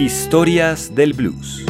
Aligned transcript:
Historias 0.00 0.94
del 0.94 1.12
Blues. 1.12 1.69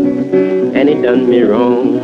me 1.27 1.41
wrong. 1.41 1.99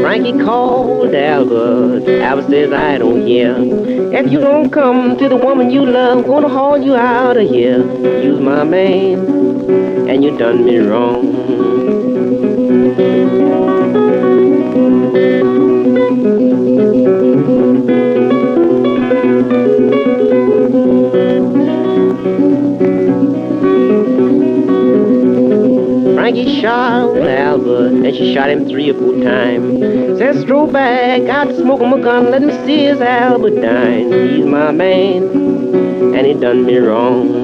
Frankie 0.00 0.38
shot 0.38 0.70
old 0.70 1.14
Albert, 1.14 2.04
says, 2.48 2.72
I 2.72 2.98
don't 2.98 3.26
care. 3.26 3.56
If 4.14 4.32
you 4.32 4.40
don't 4.40 4.70
come 4.70 5.18
to 5.18 5.28
the 5.28 5.36
woman 5.36 5.70
you 5.70 5.84
love, 5.84 6.24
gonna 6.24 6.48
haul 6.48 6.78
you 6.78 6.94
out 6.94 7.36
of 7.36 7.48
here. 7.48 7.84
You's 8.22 8.40
my 8.40 8.64
man, 8.64 9.18
and 10.08 10.24
she 28.14 28.34
shot 28.34 28.48
him 28.48 28.66
three 28.66 28.90
or 28.90 28.94
four 28.94 29.22
times. 29.22 30.18
Says, 30.18 30.40
stroll 30.42 30.70
back, 30.70 31.20
to 31.48 31.56
smoke 31.58 31.80
him 31.80 31.92
a 31.92 32.00
gun, 32.00 32.30
let 32.30 32.42
me 32.42 32.52
see 32.64 32.84
his 32.84 33.00
Albert 33.00 33.60
dine. 33.60 34.10
He's 34.12 34.46
my 34.46 34.70
man, 34.70 35.24
and 36.14 36.26
he 36.26 36.34
done 36.34 36.64
me 36.64 36.78
wrong. 36.78 37.43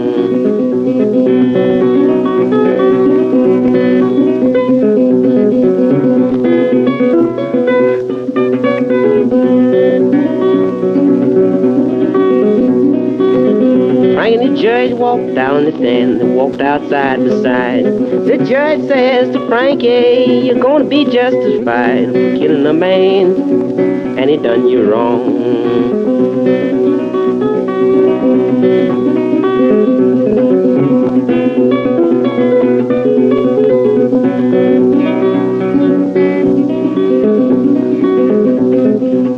Judge 14.81 14.99
walked 14.99 15.35
down 15.35 15.65
the 15.67 15.73
stand 15.73 16.23
and 16.23 16.37
walked 16.37 16.61
outside 16.61 17.23
beside. 17.23 17.85
The 17.85 18.39
judge 18.49 18.81
says 18.89 19.31
to 19.35 19.47
Frankie, 19.47 20.47
you're 20.47 20.59
gonna 20.59 20.85
be 20.85 21.05
justified 21.05 22.07
for 22.07 22.37
killing 22.39 22.67
a 22.67 22.73
man, 22.73 24.19
and 24.19 24.31
he 24.31 24.39
done 24.39 24.69
you 24.69 24.91
wrong. 24.91 25.37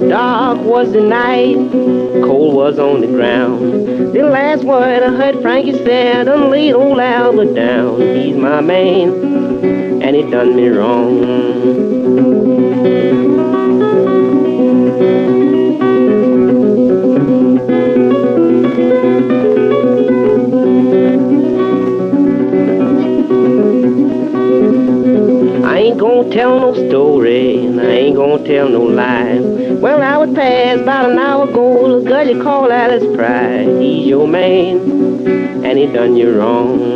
Dark 0.09 0.59
was 0.60 0.92
the 0.92 1.00
night, 1.00 1.56
cold 2.22 2.54
was 2.54 2.78
on 2.78 3.00
the 3.00 3.09
ground. 3.09 3.91
The 4.22 4.28
last 4.31 4.62
word 4.62 5.03
I 5.03 5.10
heard 5.16 5.43
Frankie 5.43 5.72
said, 5.72 6.27
done 6.27 6.49
laid 6.49 6.75
old 6.75 7.00
Albert 7.00 7.55
down. 7.55 8.00
He's 8.00 8.37
my 8.37 8.60
man, 8.60 9.09
and 10.00 10.15
he 10.15 10.22
done 10.22 10.55
me 10.55 10.69
wrong. 10.69 11.25
I 25.65 25.78
ain't 25.78 25.99
gon' 25.99 26.31
tell 26.31 26.60
no 26.60 26.89
story, 26.89 27.66
and 27.66 27.81
I 27.81 27.84
ain't 27.87 28.15
gonna 28.15 28.47
tell 28.47 28.69
no 28.69 28.83
lie. 28.83 29.41
Well, 29.41 30.00
I 30.00 30.16
was 30.16 30.33
past 30.33 30.83
about 30.83 31.10
an 31.10 31.19
hour 31.19 31.41
girl 32.05 32.27
you 32.27 32.43
call 32.43 32.73
Alice 32.73 33.05
Pride. 33.17 33.81
He's 33.81 34.07
your 34.07 34.27
man, 34.27 35.65
and 35.65 35.79
he 35.79 35.87
done 35.87 36.17
you 36.17 36.39
wrong. 36.39 36.91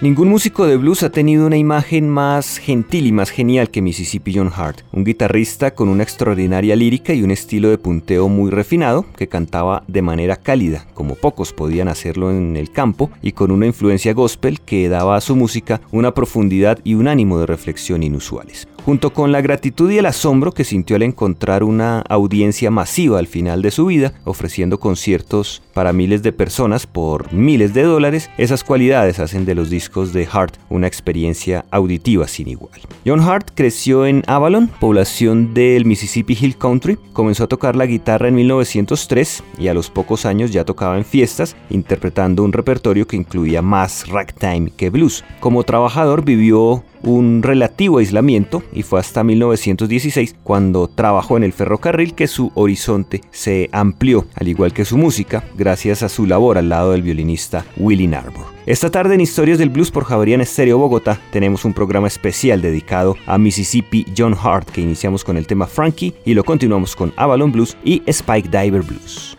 Ningún 0.00 0.28
músico 0.28 0.64
de 0.64 0.76
blues 0.76 1.02
ha 1.02 1.10
tenido 1.10 1.44
una 1.44 1.56
imagen 1.56 2.08
más 2.08 2.58
gentil 2.58 3.08
y 3.08 3.10
más 3.10 3.30
genial 3.30 3.68
que 3.68 3.82
Mississippi 3.82 4.32
John 4.32 4.52
Hart, 4.54 4.82
un 4.92 5.02
guitarrista 5.02 5.74
con 5.74 5.88
una 5.88 6.04
extraordinaria 6.04 6.76
lírica 6.76 7.14
y 7.14 7.24
un 7.24 7.32
estilo 7.32 7.68
de 7.68 7.78
punteo 7.78 8.28
muy 8.28 8.52
refinado 8.52 9.06
que 9.16 9.26
cantaba 9.26 9.82
de 9.88 10.02
manera 10.02 10.36
cálida, 10.36 10.86
como 10.94 11.16
pocos 11.16 11.52
podían 11.52 11.88
hacerlo 11.88 12.30
en 12.30 12.56
el 12.56 12.70
campo, 12.70 13.10
y 13.22 13.32
con 13.32 13.50
una 13.50 13.66
influencia 13.66 14.14
gospel 14.14 14.60
que 14.60 14.88
daba 14.88 15.16
a 15.16 15.20
su 15.20 15.34
música 15.34 15.80
una 15.90 16.14
profundidad 16.14 16.78
y 16.84 16.94
un 16.94 17.08
ánimo 17.08 17.40
de 17.40 17.46
reflexión 17.46 18.04
inusuales. 18.04 18.68
Junto 18.84 19.12
con 19.12 19.32
la 19.32 19.40
gratitud 19.40 19.90
y 19.90 19.98
el 19.98 20.06
asombro 20.06 20.52
que 20.52 20.64
sintió 20.64 20.94
al 20.96 21.02
encontrar 21.02 21.64
una 21.64 22.00
audiencia 22.08 22.70
masiva 22.70 23.18
al 23.18 23.26
final 23.26 23.62
de 23.62 23.72
su 23.72 23.86
vida, 23.86 24.14
ofreciendo 24.24 24.78
conciertos 24.78 25.60
para 25.74 25.92
miles 25.92 26.22
de 26.22 26.32
personas 26.32 26.86
por 26.86 27.32
miles 27.32 27.74
de 27.74 27.82
dólares, 27.82 28.30
esas 28.38 28.64
cualidades 28.64 29.18
hacen 29.18 29.44
de 29.44 29.56
los 29.56 29.68
discos 29.68 29.87
de 29.88 30.28
Hart 30.30 30.56
una 30.68 30.86
experiencia 30.86 31.64
auditiva 31.70 32.28
sin 32.28 32.48
igual. 32.48 32.80
John 33.06 33.20
Hart 33.20 33.50
creció 33.54 34.06
en 34.06 34.22
Avalon, 34.26 34.68
población 34.68 35.54
del 35.54 35.86
Mississippi 35.86 36.36
Hill 36.38 36.56
Country, 36.56 36.98
comenzó 37.12 37.44
a 37.44 37.48
tocar 37.48 37.74
la 37.74 37.86
guitarra 37.86 38.28
en 38.28 38.34
1903 38.34 39.42
y 39.58 39.68
a 39.68 39.74
los 39.74 39.90
pocos 39.90 40.26
años 40.26 40.52
ya 40.52 40.64
tocaba 40.64 40.98
en 40.98 41.04
fiestas, 41.04 41.56
interpretando 41.70 42.44
un 42.44 42.52
repertorio 42.52 43.06
que 43.06 43.16
incluía 43.16 43.62
más 43.62 44.08
ragtime 44.08 44.70
que 44.76 44.90
blues. 44.90 45.24
Como 45.40 45.64
trabajador 45.64 46.24
vivió 46.24 46.84
un 47.02 47.42
relativo 47.42 47.98
aislamiento 47.98 48.62
y 48.72 48.82
fue 48.82 49.00
hasta 49.00 49.24
1916 49.24 50.36
cuando 50.42 50.88
trabajó 50.88 51.36
en 51.36 51.44
el 51.44 51.52
ferrocarril 51.52 52.14
que 52.14 52.26
su 52.26 52.52
horizonte 52.54 53.20
se 53.30 53.68
amplió, 53.72 54.26
al 54.34 54.48
igual 54.48 54.72
que 54.72 54.84
su 54.84 54.96
música, 54.96 55.44
gracias 55.56 56.02
a 56.02 56.08
su 56.08 56.26
labor 56.26 56.58
al 56.58 56.68
lado 56.68 56.92
del 56.92 57.02
violinista 57.02 57.64
Willie 57.76 58.08
Narbor. 58.08 58.46
Esta 58.66 58.90
tarde 58.90 59.14
en 59.14 59.22
Historias 59.22 59.58
del 59.58 59.70
Blues 59.70 59.90
por 59.90 60.04
Javerian 60.04 60.42
Estéreo 60.42 60.78
Bogotá 60.78 61.18
tenemos 61.30 61.64
un 61.64 61.72
programa 61.72 62.06
especial 62.06 62.60
dedicado 62.60 63.16
a 63.26 63.38
Mississippi 63.38 64.04
John 64.16 64.36
Hart 64.40 64.68
que 64.68 64.82
iniciamos 64.82 65.24
con 65.24 65.36
el 65.36 65.46
tema 65.46 65.66
Frankie 65.66 66.14
y 66.24 66.34
lo 66.34 66.44
continuamos 66.44 66.94
con 66.94 67.12
Avalon 67.16 67.50
Blues 67.50 67.76
y 67.82 68.02
Spike 68.06 68.48
Diver 68.50 68.82
Blues. 68.82 69.38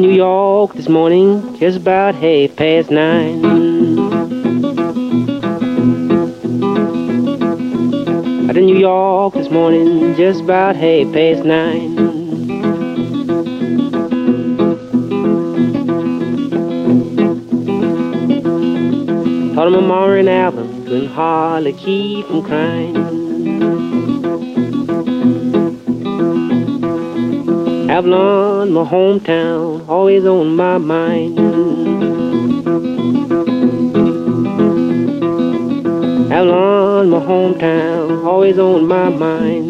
New 0.00 0.12
York 0.12 0.72
this 0.72 0.88
morning, 0.88 1.58
just 1.58 1.76
about 1.76 2.14
half 2.14 2.56
past 2.56 2.90
nine. 2.90 3.44
Out 8.48 8.56
in 8.56 8.64
New 8.64 8.78
York 8.78 9.34
this 9.34 9.50
morning, 9.50 10.14
just 10.16 10.42
about 10.42 10.74
half 10.74 11.12
past 11.12 11.44
nine. 11.44 11.96
Thought 19.54 19.66
of 19.66 19.72
my 19.74 19.80
mama 19.80 20.12
and 20.14 20.28
Alvin, 20.30 20.84
couldn't 20.84 21.08
hardly 21.08 21.74
keep 21.74 22.26
from 22.26 22.42
crying. 22.42 23.20
Avalon, 27.90 28.70
my 28.72 28.84
hometown, 28.84 29.88
always 29.88 30.24
on 30.24 30.54
my 30.54 30.78
mind. 30.78 31.36
Avalon, 36.32 37.10
my 37.10 37.18
hometown, 37.18 38.24
always 38.24 38.60
on 38.60 38.86
my 38.86 39.08
mind. 39.08 39.68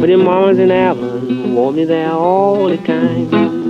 But 0.00 0.08
in 0.08 0.24
Mars 0.24 0.58
and 0.58 0.72
Avalon, 0.72 1.54
want 1.54 1.76
me 1.76 1.84
there 1.84 2.12
all 2.12 2.68
the 2.68 2.78
time. 2.78 3.65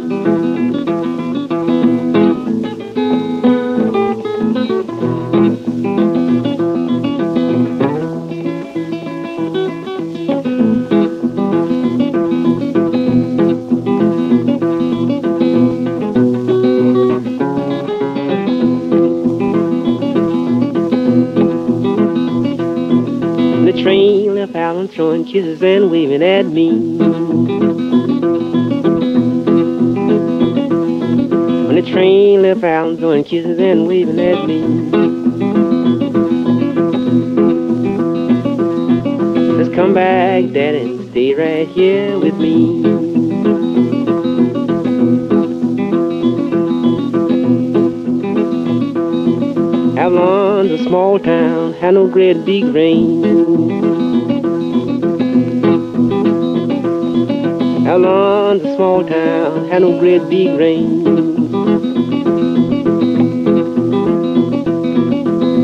Throwing 24.45 25.25
kisses 25.25 25.63
and 25.63 25.91
waving 25.91 26.23
at 26.23 26.45
me. 26.47 26.71
When 31.67 31.77
the 31.77 31.91
train 31.91 32.43
left 32.43 32.63
out, 32.63 32.99
throwing 32.99 33.25
kisses 33.25 33.59
and 33.59 33.87
waving 33.87 34.21
at 34.21 34.47
me. 34.47 34.61
Let's 39.57 39.75
come 39.75 39.95
back, 39.95 40.53
Daddy, 40.53 40.81
and 40.81 41.11
stay 41.11 41.35
right 41.35 41.69
here 41.69 42.19
with 42.19 42.35
me. 42.35 42.85
Avalon's 49.99 50.73
a 50.73 50.85
small 50.85 51.19
town, 51.19 51.73
had 51.75 51.95
no 51.95 52.07
great 52.07 52.45
big 52.45 52.65
rain. 52.65 53.46
Avalon's 57.87 58.65
a 58.65 58.75
small 58.75 59.07
town, 59.07 59.69
had 59.69 59.83
no 59.83 59.97
great 60.01 60.29
big 60.29 60.59
rain. 60.59 61.05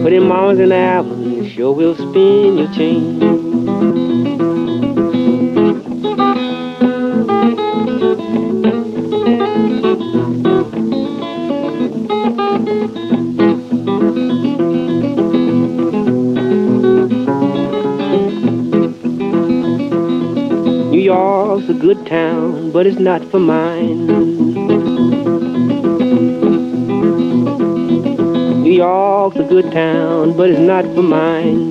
But 0.05 0.13
in 0.13 0.29
Mars 0.29 0.61
and 0.61 0.73
Avalon, 0.73 1.49
sure 1.49 1.73
will 1.73 1.97
spin 1.97 2.59
your 2.59 2.73
chain. 2.75 3.12
A 21.13 21.75
good 21.75 22.07
town, 22.07 22.71
but 22.71 22.87
it's 22.87 22.99
not 22.99 23.23
for 23.31 23.39
mine. 23.39 24.07
New 28.63 28.73
York's 28.73 29.37
a 29.37 29.45
good 29.45 29.71
town, 29.73 30.37
but 30.37 30.51
it's 30.51 30.61
not 30.61 30.85
for 30.95 31.03
mine. 31.03 31.69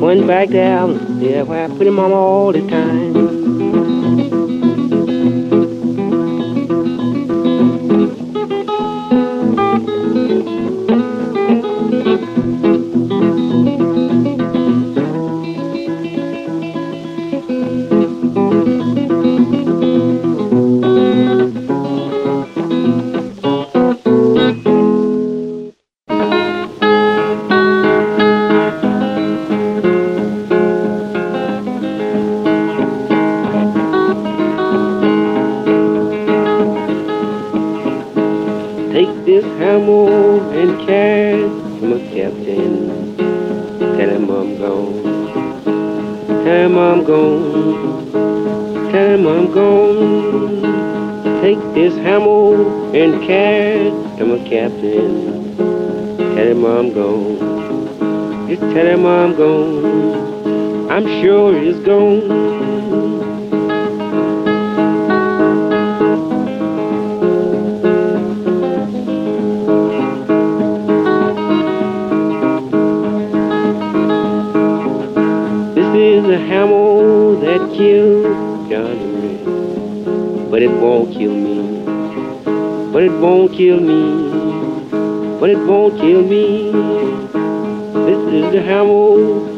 Went 0.00 0.26
back 0.26 0.48
down 0.50 1.20
there 1.20 1.44
where 1.44 1.64
I 1.64 1.68
put 1.68 1.86
him 1.86 1.98
on 1.98 2.12
all 2.12 2.52
the 2.52 2.66
time. 2.68 3.37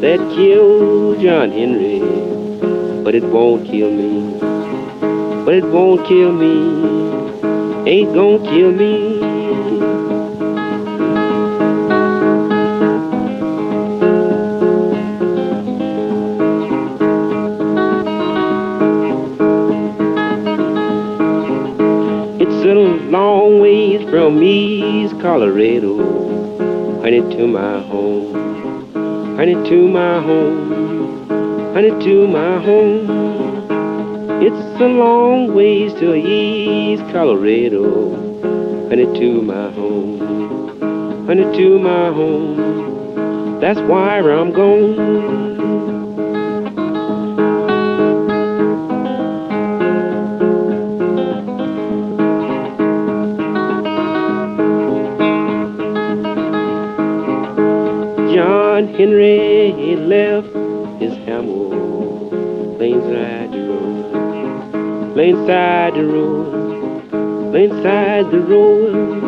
That 0.01 0.17
killed 0.33 1.21
John 1.21 1.51
Henry, 1.51 1.99
but 3.03 3.13
it 3.13 3.23
won't 3.23 3.67
kill 3.67 3.91
me, 3.91 4.39
but 5.45 5.53
it 5.53 5.63
won't 5.63 6.07
kill 6.07 6.31
me, 6.31 6.55
ain't 7.87 8.11
gonna 8.11 8.39
kill 8.39 8.71
me. 8.71 9.21
It's 22.41 22.65
a 22.65 22.73
long 22.73 23.59
ways 23.59 24.09
from 24.09 24.41
East 24.41 25.19
Colorado, 25.21 27.01
honey 27.03 27.21
to 27.37 27.45
my 27.45 27.90
honey 29.41 29.55
to 29.67 29.87
my 29.87 30.21
home, 30.21 31.27
honey 31.73 31.89
to 31.89 32.27
my 32.27 32.59
home. 32.61 33.09
It's 34.39 34.79
a 34.79 34.87
long 34.87 35.55
ways 35.55 35.95
to 35.95 36.13
East 36.13 37.01
Colorado, 37.11 38.11
honey 38.87 39.07
to 39.19 39.41
my 39.41 39.71
home, 39.71 41.25
honey 41.25 41.57
to 41.57 41.79
my 41.79 42.11
home. 42.13 43.59
That's 43.59 43.79
why 43.79 44.19
I'm 44.19 44.51
gone. 44.51 45.50
Road, 65.33 65.43
laying 65.47 65.47
side 65.47 65.95
the 65.95 66.03
road, 66.03 67.55
inside 67.55 68.31
the 68.31 68.39
road. 68.39 69.20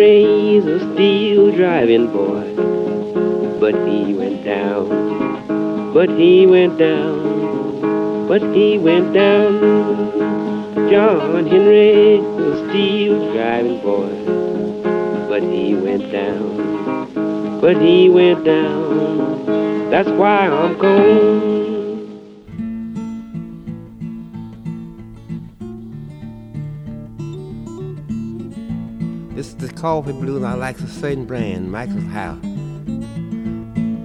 Henry's 0.00 0.64
a 0.64 0.94
steel 0.94 1.52
driving 1.54 2.10
boy, 2.10 2.54
but 3.60 3.74
he 3.86 4.14
went 4.14 4.42
down, 4.42 5.92
but 5.92 6.08
he 6.08 6.46
went 6.46 6.78
down, 6.78 8.26
but 8.26 8.40
he 8.54 8.78
went 8.78 9.12
down. 9.12 9.60
John 10.90 11.46
Henry 11.46 12.18
was 12.18 12.60
a 12.60 12.70
steel 12.70 13.30
driving 13.34 13.78
boy, 13.82 14.08
but 15.28 15.42
he 15.42 15.74
went 15.74 16.10
down, 16.10 17.60
but 17.60 17.76
he 17.76 18.08
went 18.08 18.42
down. 18.42 19.90
That's 19.90 20.08
why 20.08 20.48
I'm 20.48 20.78
gone. 20.78 21.59
Coffee 29.80 30.12
blues, 30.12 30.42
I 30.44 30.52
like 30.52 30.78
a 30.80 30.86
certain 30.86 31.24
brand, 31.24 31.72
Maxwell 31.72 32.02
House. 32.02 32.38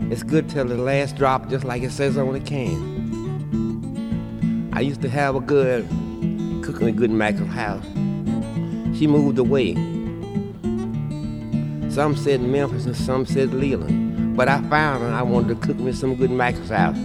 It's 0.09 0.23
good 0.23 0.49
till 0.49 0.63
the 0.63 0.77
last 0.77 1.17
drop, 1.17 1.49
just 1.49 1.65
like 1.65 1.83
it 1.83 1.91
says 1.91 2.17
on 2.17 2.31
the 2.31 2.39
can. 2.39 2.79
I 4.71 4.79
used 4.79 5.01
to 5.01 5.09
have 5.09 5.35
a 5.35 5.41
good, 5.41 5.85
cooking 6.63 6.87
a 6.87 6.93
good 6.93 7.11
Maxwell 7.11 7.49
House. 7.49 7.83
She 8.97 9.05
moved 9.05 9.37
away. 9.37 9.73
Some 11.89 12.15
said 12.15 12.39
Memphis 12.39 12.85
and 12.85 12.95
some 12.95 13.25
said 13.25 13.53
Leland. 13.53 14.37
But 14.37 14.47
I 14.47 14.61
found 14.69 15.03
her, 15.03 15.09
I 15.09 15.23
wanted 15.23 15.49
to 15.49 15.67
cook 15.67 15.77
me 15.77 15.91
some 15.91 16.15
good 16.15 16.31
Maxwell 16.31 16.67
House. 16.67 16.95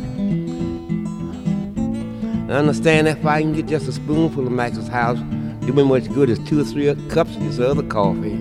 I 2.49 2.53
understand 2.53 3.09
if 3.09 3.27
I 3.27 3.41
can 3.43 3.53
get 3.53 3.67
just 3.67 3.89
a 3.89 3.93
spoonful 3.93 4.47
of 4.47 4.53
Maxwell 4.53 4.87
House, 4.87 5.19
do 5.67 5.73
me 5.73 5.83
much 5.83 6.09
good 6.15 6.31
as 6.31 6.39
two 6.49 6.61
or 6.61 6.65
three 6.65 6.95
cups 7.09 7.35
of 7.35 7.43
this 7.43 7.59
other 7.59 7.83
coffee. 7.83 8.41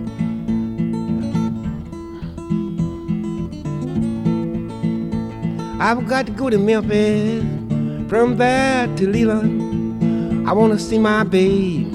I've 5.82 6.06
got 6.10 6.26
to 6.26 6.34
go 6.34 6.50
to 6.50 6.58
Memphis, 6.58 7.42
from 8.10 8.36
there 8.36 8.86
to 8.98 9.08
Leland. 9.08 10.46
I 10.46 10.52
want 10.52 10.74
to 10.74 10.80
see 10.80 11.00
my 11.00 11.24
babe 11.24 11.90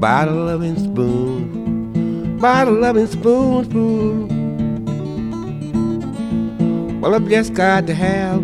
by 0.00 0.24
the 0.24 0.30
loving 0.30 0.78
spoon, 0.78 2.38
by 2.38 2.64
the 2.64 2.70
loving 2.70 3.06
spoonful. 3.06 4.26
Well, 7.00 7.14
I've 7.14 7.28
just 7.28 7.52
got 7.52 7.86
to 7.88 7.94
have 7.94 8.42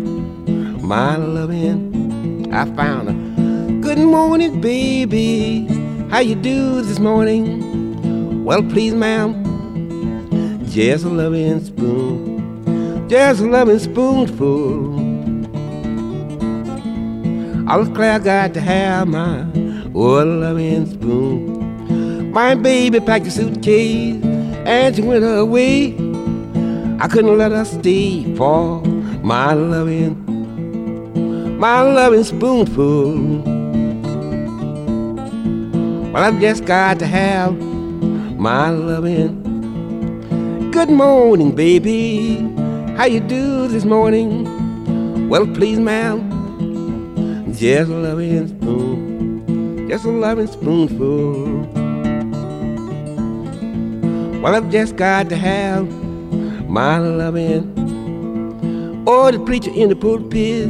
my 0.83 1.15
loving. 1.15 2.53
I 2.53 2.65
found 2.75 3.09
her. 3.09 3.81
Good 3.81 3.97
morning, 3.97 4.61
baby. 4.61 5.65
How 6.11 6.19
you 6.19 6.35
do 6.35 6.83
this 6.83 6.99
morning? 6.99 8.43
Well, 8.45 8.61
please, 8.61 8.93
ma'am, 8.93 9.43
just 10.67 11.03
a 11.03 11.09
loving 11.09 11.65
spoon 11.65 12.10
just 13.11 13.41
a 13.41 13.45
loving 13.45 13.77
spoonful. 13.77 14.97
I 17.69 17.75
was 17.75 17.89
glad 17.89 18.21
I 18.21 18.23
got 18.23 18.53
to 18.53 18.61
have 18.61 19.05
my 19.09 19.41
oh 19.93 20.23
loving 20.23 20.89
spoon. 20.89 22.31
My 22.31 22.55
baby 22.55 23.01
packed 23.01 23.27
a 23.27 23.31
suitcase 23.31 24.23
and 24.23 24.95
she 24.95 25.01
went 25.01 25.25
away. 25.25 25.93
I 27.01 27.09
couldn't 27.09 27.37
let 27.37 27.51
her 27.51 27.65
stay 27.65 28.33
for 28.37 28.81
my 29.21 29.55
loving, 29.55 30.15
my 31.59 31.81
loving 31.81 32.23
spoonful. 32.23 33.41
Well, 36.13 36.23
I've 36.23 36.39
just 36.39 36.63
got 36.63 36.99
to 36.99 37.05
have 37.07 37.59
my 38.39 38.69
loving. 38.69 39.41
Good 40.71 40.89
morning, 40.89 41.53
baby. 41.53 42.60
How 43.01 43.07
you 43.07 43.19
do 43.19 43.67
this 43.67 43.83
morning? 43.83 45.27
Well, 45.27 45.47
please, 45.47 45.79
ma'am, 45.79 47.51
just 47.51 47.89
a 47.89 47.95
loving 47.95 48.47
spoon, 48.47 49.89
just 49.89 50.05
a 50.05 50.09
loving 50.09 50.45
spoonful. 50.45 51.45
Well, 54.39 54.53
I've 54.53 54.69
just 54.69 54.97
got 54.97 55.29
to 55.29 55.35
have 55.35 55.89
my 56.69 56.99
loving. 56.99 57.73
Or 59.07 59.31
the 59.31 59.39
preacher 59.39 59.71
in 59.71 59.89
the 59.89 59.95
pulpit, 59.95 60.69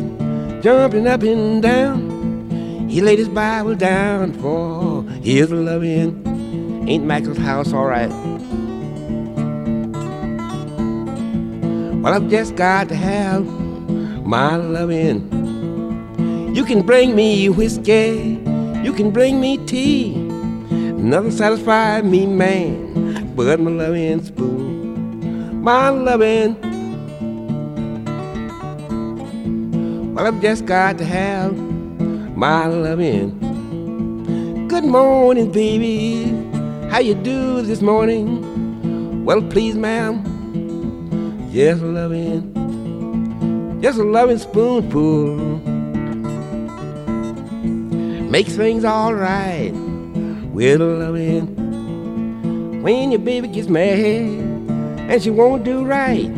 jumping 0.64 1.08
up 1.08 1.24
and 1.24 1.62
down. 1.62 2.88
He 2.90 3.02
laid 3.02 3.20
his 3.20 3.28
Bible 3.28 3.76
down 3.76 4.32
for 4.40 5.04
his 5.22 5.52
loving. 5.52 6.88
Ain't 6.88 7.04
Michael's 7.04 7.40
house 7.40 7.74
all 7.74 7.88
right? 7.88 8.31
Well, 12.02 12.16
I've 12.16 12.30
just 12.32 12.56
got 12.56 12.90
to 12.90 12.96
have 12.96 13.46
my 14.26 14.56
loving. 14.56 15.30
You 16.56 16.66
can 16.66 16.82
bring 16.82 17.16
me 17.16 17.48
whiskey, 17.48 18.42
you 18.84 18.92
can 18.92 19.12
bring 19.12 19.40
me 19.40 19.64
tea. 19.68 20.16
Nothing 20.16 21.30
satisfies 21.30 22.04
me, 22.04 22.26
man, 22.26 23.36
but 23.36 23.60
my 23.60 23.70
loving 23.70 24.24
spoon. 24.26 25.62
My 25.62 25.90
loving. 25.90 26.56
Well, 30.16 30.26
I've 30.26 30.42
just 30.42 30.66
got 30.66 30.98
to 30.98 31.06
have 31.06 31.56
my 32.36 32.66
loving. 32.66 33.38
Good 34.68 34.86
morning, 34.86 35.52
baby. 35.52 36.24
How 36.90 36.98
you 36.98 37.14
do 37.14 37.62
this 37.62 37.84
morning? 37.84 39.24
Well, 39.24 39.44
please, 39.44 39.76
ma'am. 39.76 40.31
Just 41.54 41.82
a 41.82 41.86
loving, 41.86 42.54
just 43.82 44.00
a 44.00 44.04
loving 44.04 44.38
spoonful 44.38 45.36
makes 48.30 48.56
things 48.56 48.86
all 48.86 49.14
right 49.14 49.74
with 50.54 50.80
a 50.80 50.86
loving. 50.86 52.82
When 52.82 53.12
your 53.12 53.20
baby 53.20 53.50
gets 53.50 53.68
mad 53.68 54.00
and 54.00 55.22
she 55.22 55.30
won't 55.30 55.66
do 55.66 55.84
right, 55.84 56.30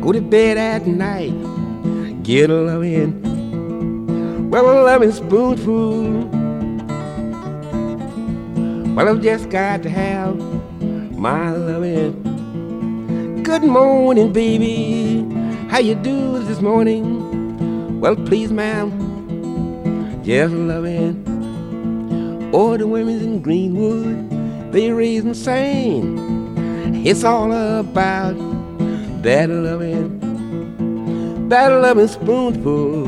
go 0.00 0.12
to 0.12 0.20
bed 0.20 0.56
at 0.56 0.86
night, 0.86 1.32
get 2.22 2.48
a 2.48 2.54
loving. 2.54 3.20
Well, 4.52 4.70
a 4.70 4.74
loving 4.84 5.10
spoonful. 5.10 6.28
Well, 8.94 9.08
I've 9.08 9.20
just 9.20 9.50
got 9.50 9.82
to 9.82 9.90
have 9.90 10.36
my 11.18 11.50
loving. 11.50 12.31
Good 13.52 13.64
morning, 13.64 14.32
baby. 14.32 15.28
How 15.68 15.78
you 15.78 15.94
do 15.94 16.42
this 16.44 16.62
morning? 16.62 18.00
Well, 18.00 18.16
please, 18.16 18.50
ma'am, 18.50 18.88
just 20.24 20.54
loving. 20.54 21.20
All 22.54 22.78
the 22.78 22.86
women 22.86 23.20
in 23.20 23.42
Greenwood, 23.42 24.72
they 24.72 24.90
raise 24.90 25.24
and 25.26 25.36
sing. 25.36 27.04
It's 27.06 27.24
all 27.24 27.52
about 27.52 28.38
that 29.22 29.50
loving, 29.50 30.18
that 31.50 31.68
loving 31.68 32.08
spoonful. 32.08 33.06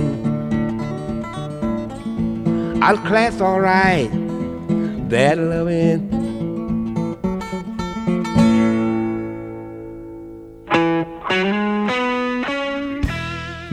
I'll 2.85 2.99
class 2.99 3.41
all 3.41 3.61
right, 3.61 4.11
that 5.09 5.39
loving. 5.39 6.14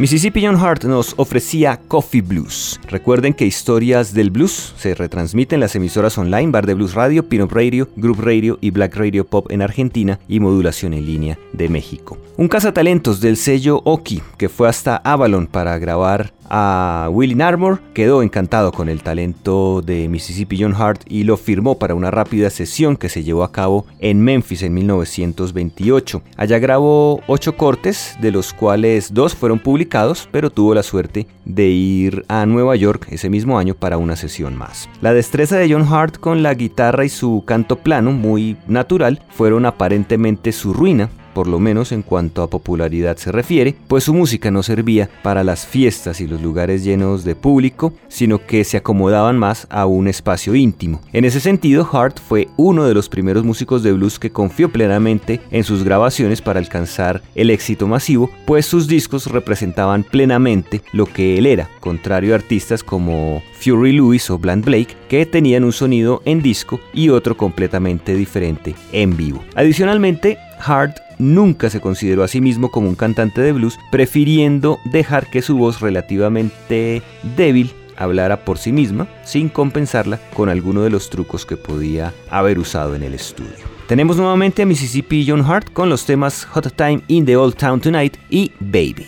Mississippi 0.02 0.44
John 0.44 0.56
Hart 0.56 0.86
nos 0.86 1.14
ofrecía 1.18 1.80
Coffee 1.88 2.24
Blues. 2.24 2.80
Recuerden 2.88 3.36
que 3.36 3.46
historias 3.46 4.16
del 4.16 4.32
blues 4.32 4.74
se 4.76 4.96
retransmiten 4.96 5.58
en 5.58 5.60
las 5.60 5.76
emisoras 5.76 6.18
online 6.18 6.50
Bar 6.50 6.66
de 6.66 6.74
Blues 6.74 6.96
Radio, 6.96 7.30
Pinop 7.30 7.52
Radio, 7.52 7.88
Group 7.96 8.20
Radio 8.20 8.58
y 8.62 8.72
Black 8.72 8.96
Radio 8.96 9.28
Pop 9.28 9.52
en 9.52 9.62
Argentina 9.62 10.20
y 10.28 10.40
Modulación 10.40 10.96
en 10.96 11.06
línea 11.06 11.38
de 11.54 11.70
México. 11.70 12.18
Un 12.36 12.48
cazatalentos 12.48 13.22
del 13.22 13.38
sello 13.38 13.80
Oki 13.86 14.24
que 14.40 14.50
fue 14.50 14.68
hasta 14.68 14.96
Avalon 14.96 15.46
para 15.46 15.78
grabar 15.78 16.34
a 16.54 17.08
Willie 17.10 17.42
Armour, 17.42 17.80
quedó 17.94 18.22
encantado 18.22 18.74
con 18.74 18.90
el 18.90 19.02
talento 19.02 19.82
de 19.82 20.10
Mississippi 20.10 20.62
John 20.62 20.76
Hart 20.78 21.02
y 21.08 21.24
lo 21.24 21.38
firmó 21.38 21.80
para 21.80 21.96
una 21.96 22.12
rápida 22.12 22.50
sesión 22.50 22.98
que 22.98 23.08
se 23.08 23.24
llevó 23.24 23.46
a 23.46 23.54
cabo 23.54 23.86
en 24.00 24.22
Memphis 24.22 24.64
en 24.64 24.74
1928. 24.74 26.22
Allá 26.36 26.60
grabó 26.60 27.22
ocho 27.28 27.56
cortes, 27.56 28.18
de 28.20 28.32
los 28.32 28.54
cuales 28.54 29.14
dos 29.14 29.34
fueron 29.34 29.60
publicados, 29.60 30.28
pero 30.30 30.50
tuvo 30.50 30.76
la 30.76 30.84
suerte 30.84 31.26
de 31.46 31.68
ir 31.68 32.26
a 32.28 32.46
Nueva 32.46 32.76
York 32.76 33.08
ese 33.12 33.30
mismo 33.30 33.58
año 33.58 33.74
para 33.74 33.98
una 33.98 34.18
sesión 34.18 34.58
más. 34.58 34.90
La 35.02 35.14
destreza 35.14 35.58
de 35.58 35.72
John 35.72 35.88
Hart 35.90 36.18
con 36.18 36.44
la 36.44 36.54
guitarra 36.54 37.06
y 37.06 37.10
su 37.10 37.44
canto 37.46 37.78
plano, 37.78 38.12
muy 38.12 38.58
natural, 38.68 39.22
fueron 39.30 39.66
aparentemente 39.66 40.52
su 40.52 40.74
ruina, 40.74 41.10
por 41.34 41.48
lo 41.48 41.60
menos 41.60 41.92
en 41.92 42.02
cuanto 42.02 42.44
a 42.44 42.50
popularidad 42.50 43.18
se 43.18 43.32
refiere, 43.32 43.76
pues 43.88 44.06
su 44.06 44.14
música 44.14 44.52
no 44.52 44.64
servía 44.64 45.10
para 45.24 45.44
las 45.44 45.66
fiestas 45.66 46.22
y 46.22 46.28
los 46.28 46.42
lugares 46.42 46.84
llenos 46.84 47.24
de 47.24 47.36
público, 47.36 47.94
sino 48.08 48.46
que 48.46 48.64
se 48.64 48.78
acomodaban 48.78 49.38
más 49.38 49.68
a 49.70 49.86
un 49.86 50.08
espacio 50.08 50.56
íntimo. 50.56 51.02
En 51.14 51.26
ese 51.26 51.40
sentido, 51.40 51.88
Hart 51.92 52.20
fue 52.20 52.48
uno 52.58 52.86
de 52.86 52.94
los 52.94 53.10
primeros 53.10 53.44
músicos 53.44 53.84
de 53.84 53.94
blues 53.94 54.20
que 54.20 54.32
confió 54.32 54.72
plenamente 54.72 55.42
en 55.52 55.64
sus 55.64 55.84
grabaciones 55.84 56.42
para 56.42 56.60
alcanzar 56.60 57.22
el 57.36 57.50
éxito 57.50 57.88
masivo, 57.88 58.30
pues 58.46 58.66
sus 58.66 58.88
discos 58.88 59.28
representaban 59.28 60.04
plenamente 60.04 60.82
lo 60.94 61.06
que 61.06 61.38
él 61.38 61.46
era, 61.46 61.70
contrario 61.80 62.34
a 62.34 62.38
artistas 62.38 62.84
como 62.84 63.42
Fury 63.60 63.94
Lewis 63.94 64.30
o 64.30 64.38
Bland 64.38 64.66
Blake, 64.66 64.96
que 65.10 65.26
tenían 65.26 65.64
un 65.64 65.72
sonido 65.72 66.22
en 66.26 66.42
disco 66.42 66.80
y 66.94 67.10
otro 67.10 67.38
completamente 67.38 68.16
diferente 68.16 68.76
en 68.92 69.16
vivo. 69.18 69.44
Adicionalmente, 69.56 70.38
Hart 70.66 70.98
nunca 71.18 71.70
se 71.70 71.82
consideró 71.82 72.24
a 72.24 72.28
sí 72.28 72.42
mismo 72.42 72.72
como 72.72 72.90
un 72.90 72.96
cantante 72.96 73.42
de 73.42 73.52
blues, 73.52 73.78
prefiriendo 73.92 74.80
dejar 74.86 75.30
que 75.30 75.42
su 75.42 75.58
voz 75.58 75.82
relativamente 75.82 77.02
débil 77.36 77.72
hablara 77.98 78.46
por 78.46 78.58
sí 78.58 78.72
misma, 78.72 79.08
sin 79.24 79.50
compensarla 79.50 80.20
con 80.34 80.50
alguno 80.50 80.82
de 80.82 80.90
los 80.90 81.10
trucos 81.10 81.46
que 81.46 81.58
podía 81.58 82.14
haber 82.30 82.60
usado 82.60 82.96
en 82.96 83.04
el 83.04 83.14
estudio. 83.14 83.72
Tenemos 83.88 84.18
nuevamente 84.18 84.62
a 84.62 84.66
Mississippi 84.66 85.26
John 85.28 85.42
Hart 85.42 85.72
con 85.74 85.90
los 85.90 86.06
temas 86.06 86.46
Hot 86.46 86.74
Time 86.76 87.02
in 87.08 87.26
the 87.26 87.36
Old 87.36 87.56
Town 87.56 87.82
Tonight 87.82 88.18
y 88.30 88.52
Baby. 88.60 89.08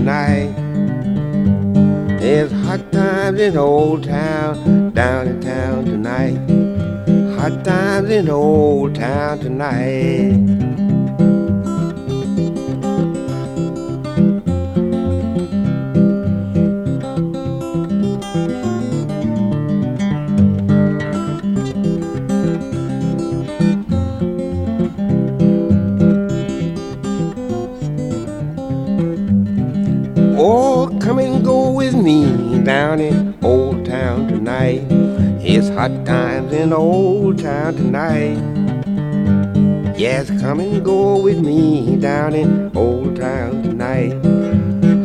Tonight. 0.00 0.54
There's 2.20 2.52
hot 2.64 2.90
times 2.90 3.38
in 3.38 3.56
old 3.56 4.04
town, 4.04 4.92
down 4.94 5.28
in 5.28 5.40
town 5.40 5.84
tonight. 5.84 6.38
Hot 7.38 7.62
times 7.64 8.10
in 8.10 8.30
old 8.30 8.94
town 8.94 9.40
tonight. 9.40 10.59
In 36.60 36.74
Old 36.74 37.38
Town 37.38 37.74
tonight. 37.74 38.36
Yes, 39.96 40.28
come 40.42 40.60
and 40.60 40.84
go 40.84 41.18
with 41.18 41.40
me 41.40 41.96
down 41.96 42.34
in 42.34 42.70
Old 42.76 43.16
Town 43.16 43.62
tonight. 43.62 44.12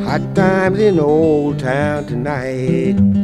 Hot 0.03 0.35
times 0.35 0.79
in 0.79 0.99
Old 0.99 1.59
Town 1.59 2.05
tonight. 2.07 3.14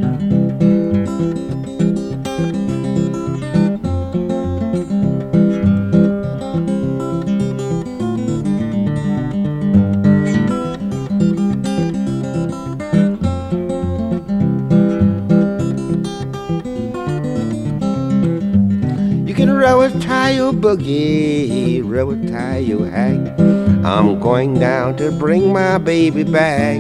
Boogie, 20.62 21.82
roll 21.84 22.16
tie 22.30 22.58
your 22.58 22.88
hack. 22.88 23.40
I'm 23.84 24.20
going 24.20 24.60
down 24.60 24.96
to 24.98 25.12
bring 25.12 25.52
my 25.52 25.78
baby 25.78 26.24
back. 26.24 26.80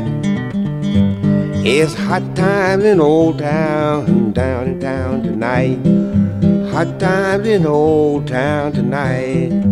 It's 1.63 1.93
hot 1.93 2.36
times 2.36 2.84
in 2.84 3.00
Old 3.00 3.39
Town, 3.39 4.32
down 4.34 4.67
in 4.67 4.80
town 4.80 5.24
tonight. 5.24 5.80
Hot 6.71 7.00
times 7.00 7.47
in 7.47 7.65
Old 7.65 8.28
Town 8.28 8.71
tonight. 8.71 9.71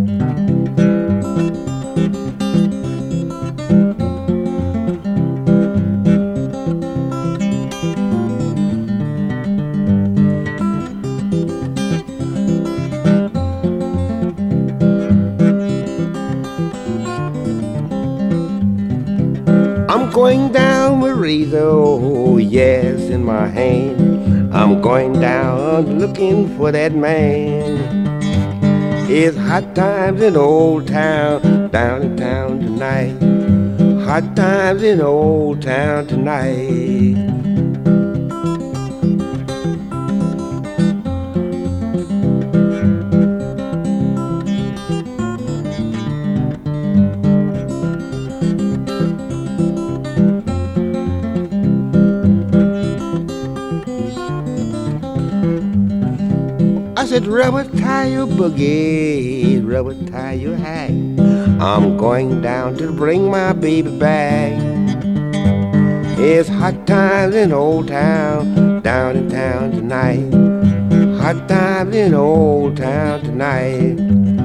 Oh 21.53 22.37
yes, 22.37 23.09
in 23.09 23.25
my 23.25 23.47
hand. 23.47 24.53
I'm 24.53 24.81
going 24.81 25.13
down 25.13 25.99
looking 25.99 26.55
for 26.57 26.71
that 26.71 26.93
man. 26.93 27.77
It's 29.09 29.37
hot 29.37 29.75
times 29.75 30.21
in 30.21 30.35
old 30.35 30.87
town, 30.87 31.69
down 31.69 32.01
in 32.01 32.17
town 32.17 32.59
tonight. 32.59 33.17
Hot 34.05 34.35
times 34.35 34.83
in 34.83 35.01
old 35.01 35.61
town 35.61 36.07
tonight. 36.07 37.38
Said, 57.19 57.27
rubber 57.27 57.65
tie 57.79 58.07
your 58.07 58.27
boogie, 58.27 59.61
rubber 59.65 59.95
tie 60.09 60.33
your 60.33 60.55
hat. 60.55 60.89
I'm 60.89 61.97
going 61.97 62.41
down 62.41 62.77
to 62.77 62.91
bring 62.91 63.29
my 63.29 63.53
baby 63.53 63.97
back. 63.97 64.53
It's 66.17 66.49
hot 66.49 66.87
times 66.87 67.35
in 67.35 67.51
Old 67.51 67.87
Town, 67.87 68.81
down 68.81 69.15
in 69.17 69.29
town 69.29 69.71
tonight. 69.71 70.33
Hot 71.21 71.47
times 71.47 71.95
in 71.95 72.13
Old 72.13 72.77
Town 72.77 73.21
tonight. 73.21 74.38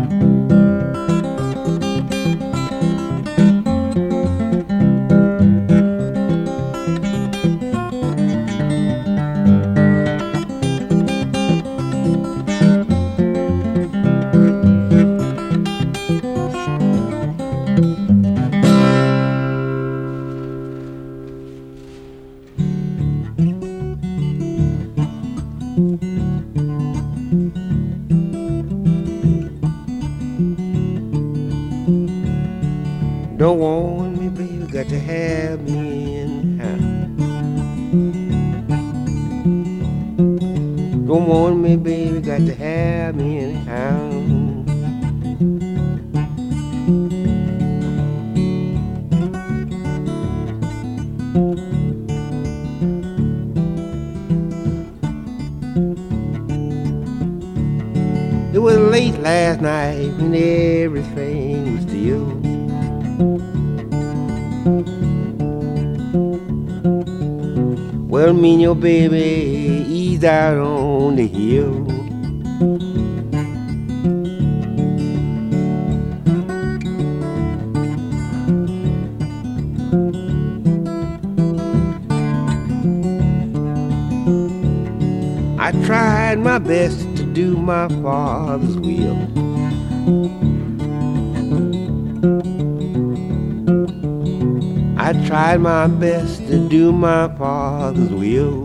My 97.05 97.29
father's 97.37 98.09
will. 98.09 98.65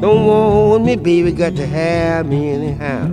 Don't 0.00 0.26
want 0.26 0.84
me, 0.84 0.96
baby, 0.96 1.30
got 1.30 1.54
to 1.54 1.66
have 1.68 2.26
me 2.26 2.50
anyhow. 2.50 3.06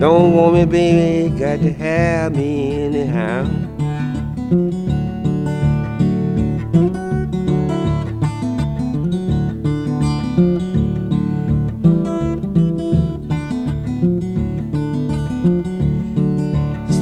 Don't 0.00 0.32
want 0.32 0.54
me, 0.54 0.64
baby, 0.64 1.38
got 1.38 1.60
to 1.60 1.72
have 1.74 2.34
me 2.34 2.84
anyhow. 2.86 3.68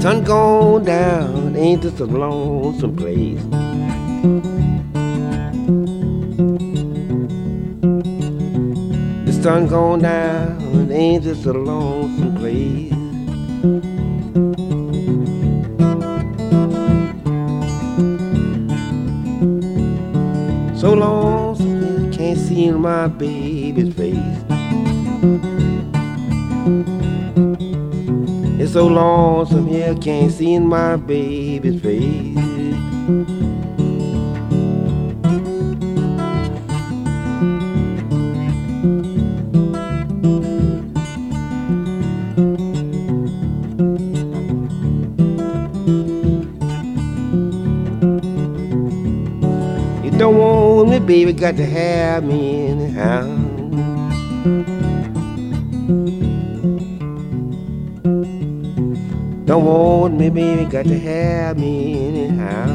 Sun 0.06 0.22
gone 0.22 0.84
down, 0.84 1.56
ain't 1.56 1.82
this 1.82 1.98
a 1.98 2.04
lonesome 2.04 2.94
place? 2.94 3.42
The 9.26 9.32
sun 9.42 9.66
gone 9.66 10.02
down, 10.02 10.92
ain't 10.92 11.24
this 11.24 11.44
a 11.44 11.52
lonesome 11.52 12.36
place? 12.36 12.92
So 20.80 20.92
lonesome, 20.92 22.12
can't 22.12 22.38
see 22.38 22.70
my 22.70 23.08
baby's 23.08 23.92
face. 23.92 24.35
So 28.76 28.88
lonesome 28.88 29.66
here, 29.66 29.94
can't 29.94 30.30
see 30.30 30.52
in 30.52 30.66
my 30.66 30.96
baby's 30.96 31.80
face. 31.80 32.36
You 50.04 50.10
don't 50.18 50.36
want 50.36 50.90
me, 50.90 50.98
baby, 50.98 51.32
got 51.32 51.56
to 51.56 51.64
have 51.64 52.24
me 52.24 52.66
anyhow. 52.66 53.35
Don't 59.46 59.64
want 59.64 60.18
me, 60.18 60.28
baby, 60.28 60.64
got 60.64 60.86
to 60.86 60.98
have 60.98 61.56
me 61.56 62.08
anyhow. 62.08 62.65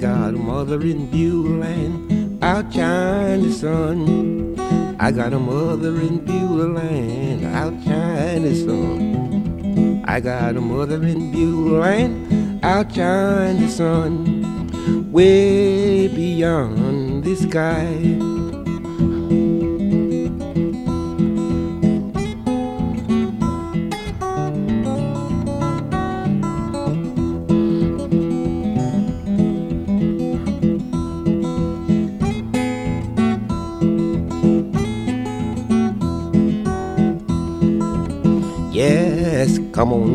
Got 0.00 0.32
a 0.32 0.38
mother 0.38 0.80
in 0.80 1.10
Beulah 1.10 2.40
outshine 2.40 3.42
the 3.42 3.52
sun. 3.52 4.56
I 4.98 5.12
got 5.12 5.34
a 5.34 5.38
mother 5.38 6.00
in 6.00 6.24
Beulah 6.24 6.72
land, 6.72 7.44
outshine 7.44 8.42
the 8.42 8.54
sun. 8.56 10.02
I 10.06 10.20
got 10.20 10.56
a 10.56 10.60
mother 10.60 11.02
in 11.02 11.30
Beulah 11.30 12.08
outshine 12.62 13.60
the 13.60 13.68
sun. 13.68 15.12
Way 15.12 16.08
beyond 16.08 17.24
the 17.24 17.36
sky. 17.36 18.29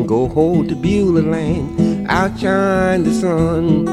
Go 0.06 0.28
hold 0.28 0.68
to 0.68 0.76
Beulah 0.76 1.20
land, 1.20 2.06
outshine 2.08 3.02
the 3.02 3.12
sun. 3.12 3.86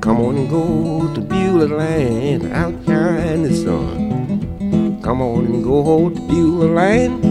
Come 0.00 0.20
on 0.20 0.36
and 0.36 0.48
go 0.48 1.12
to 1.14 1.20
Beulah 1.20 1.74
land, 1.74 2.52
outshine 2.52 3.42
the 3.42 3.54
sun. 3.54 5.00
Come 5.02 5.20
on 5.20 5.46
and 5.46 5.64
go 5.64 5.82
hold 5.82 6.16
to 6.16 6.22
Beulah 6.22 6.72
land, 6.72 7.24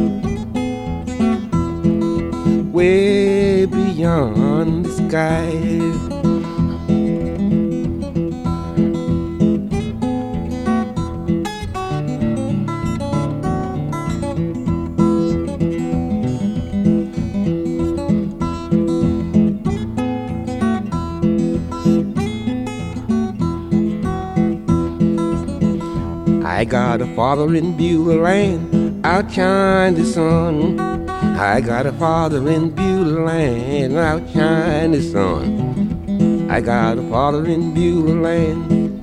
way 2.74 3.66
beyond 3.66 4.86
the 4.86 4.92
sky. 4.92 6.09
Got 26.70 27.02
a 27.02 27.08
father 27.16 27.56
in 27.56 27.76
Beulah 27.76 28.22
land, 28.22 29.04
outshine 29.04 29.96
the 29.96 30.06
sun. 30.06 30.80
I 31.10 31.62
got 31.62 31.88
a 31.88 31.92
father 31.94 32.48
in 32.48 32.70
Beulah 32.70 33.24
land, 33.24 33.98
outshine 33.98 34.92
the 34.92 35.02
sun. 35.02 36.48
I 36.48 36.62
got 36.62 37.00
a 37.00 37.10
father 37.10 37.44
in 37.48 37.74
Beulah 37.74 38.22
land, 38.22 39.02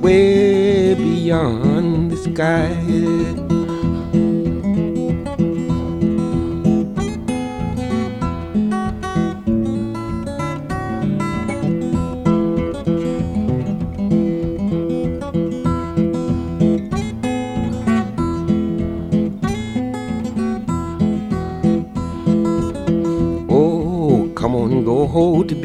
way 0.00 0.94
beyond 0.94 2.12
the 2.12 2.16
sky. 2.16 3.47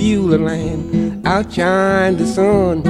Beulah 0.04 0.36
land, 0.38 1.26
outshine 1.26 2.18
the 2.18 2.28
sun. 2.28 2.84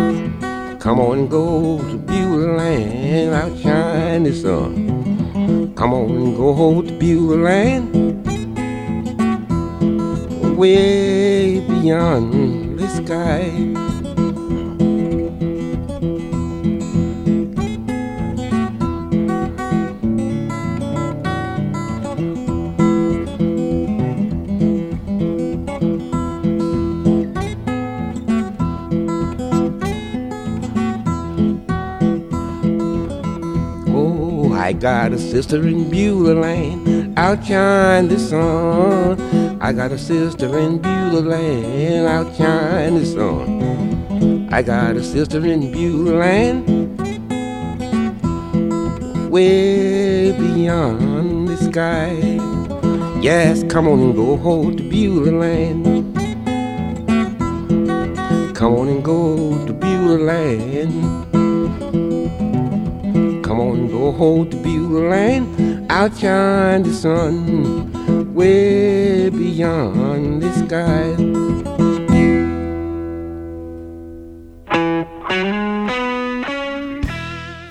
Come 0.79 0.99
on 0.99 1.19
and 1.19 1.29
go 1.29 1.77
to 1.77 1.97
Beulah 1.99 2.57
land, 2.57 3.35
outshine 3.35 4.23
the 4.23 4.33
sun. 4.33 5.75
Come 5.75 5.93
on 5.93 6.09
and 6.09 6.35
go 6.35 6.81
to 6.81 6.91
Beulah 6.97 7.35
land, 7.35 7.93
way 10.57 11.59
beyond 11.59 12.79
the 12.79 12.87
sky. 12.87 13.82
Got 34.83 35.13
a 35.13 35.17
sister 35.17 35.65
in 35.65 35.89
Beulah 35.89 36.41
Land, 36.41 37.17
outshine 37.17 38.09
the 38.09 38.19
sun. 38.19 39.17
I 39.61 39.71
got 39.71 39.93
a 39.93 39.97
sister 39.97 40.59
in 40.59 40.77
Beulah 40.77 41.21
Land, 41.21 42.05
outshine 42.05 42.95
the 42.99 43.05
sun. 43.05 44.49
I 44.51 44.61
got 44.61 44.97
a 44.97 45.01
sister 45.01 45.45
in 45.45 45.71
Beulah 45.71 46.17
Land, 46.17 46.67
way 49.31 50.33
beyond 50.33 51.47
the 51.47 51.55
sky. 51.55 52.11
Yes, 53.21 53.63
come 53.69 53.87
on 53.87 54.01
and 54.01 54.13
go 54.13 54.35
hold 54.35 54.79
to 54.79 54.83
Beulah 54.89 55.31
Land. 55.31 56.13
Come 58.53 58.73
on 58.73 58.89
and 58.89 59.01
go 59.01 59.65
to 59.65 59.71
Beulah 59.71 60.19
Land. 60.19 61.22
Come 63.53 63.61
on, 63.61 63.87
go 63.87 64.11
hold 64.11 64.49
the 64.49 64.57
Beulah 64.57 65.09
Land, 65.09 65.85
outshine 65.91 66.81
the 66.81 66.91
sun, 66.91 68.33
way 68.33 69.29
beyond 69.29 70.41
the 70.41 70.51
sky. 70.65 71.13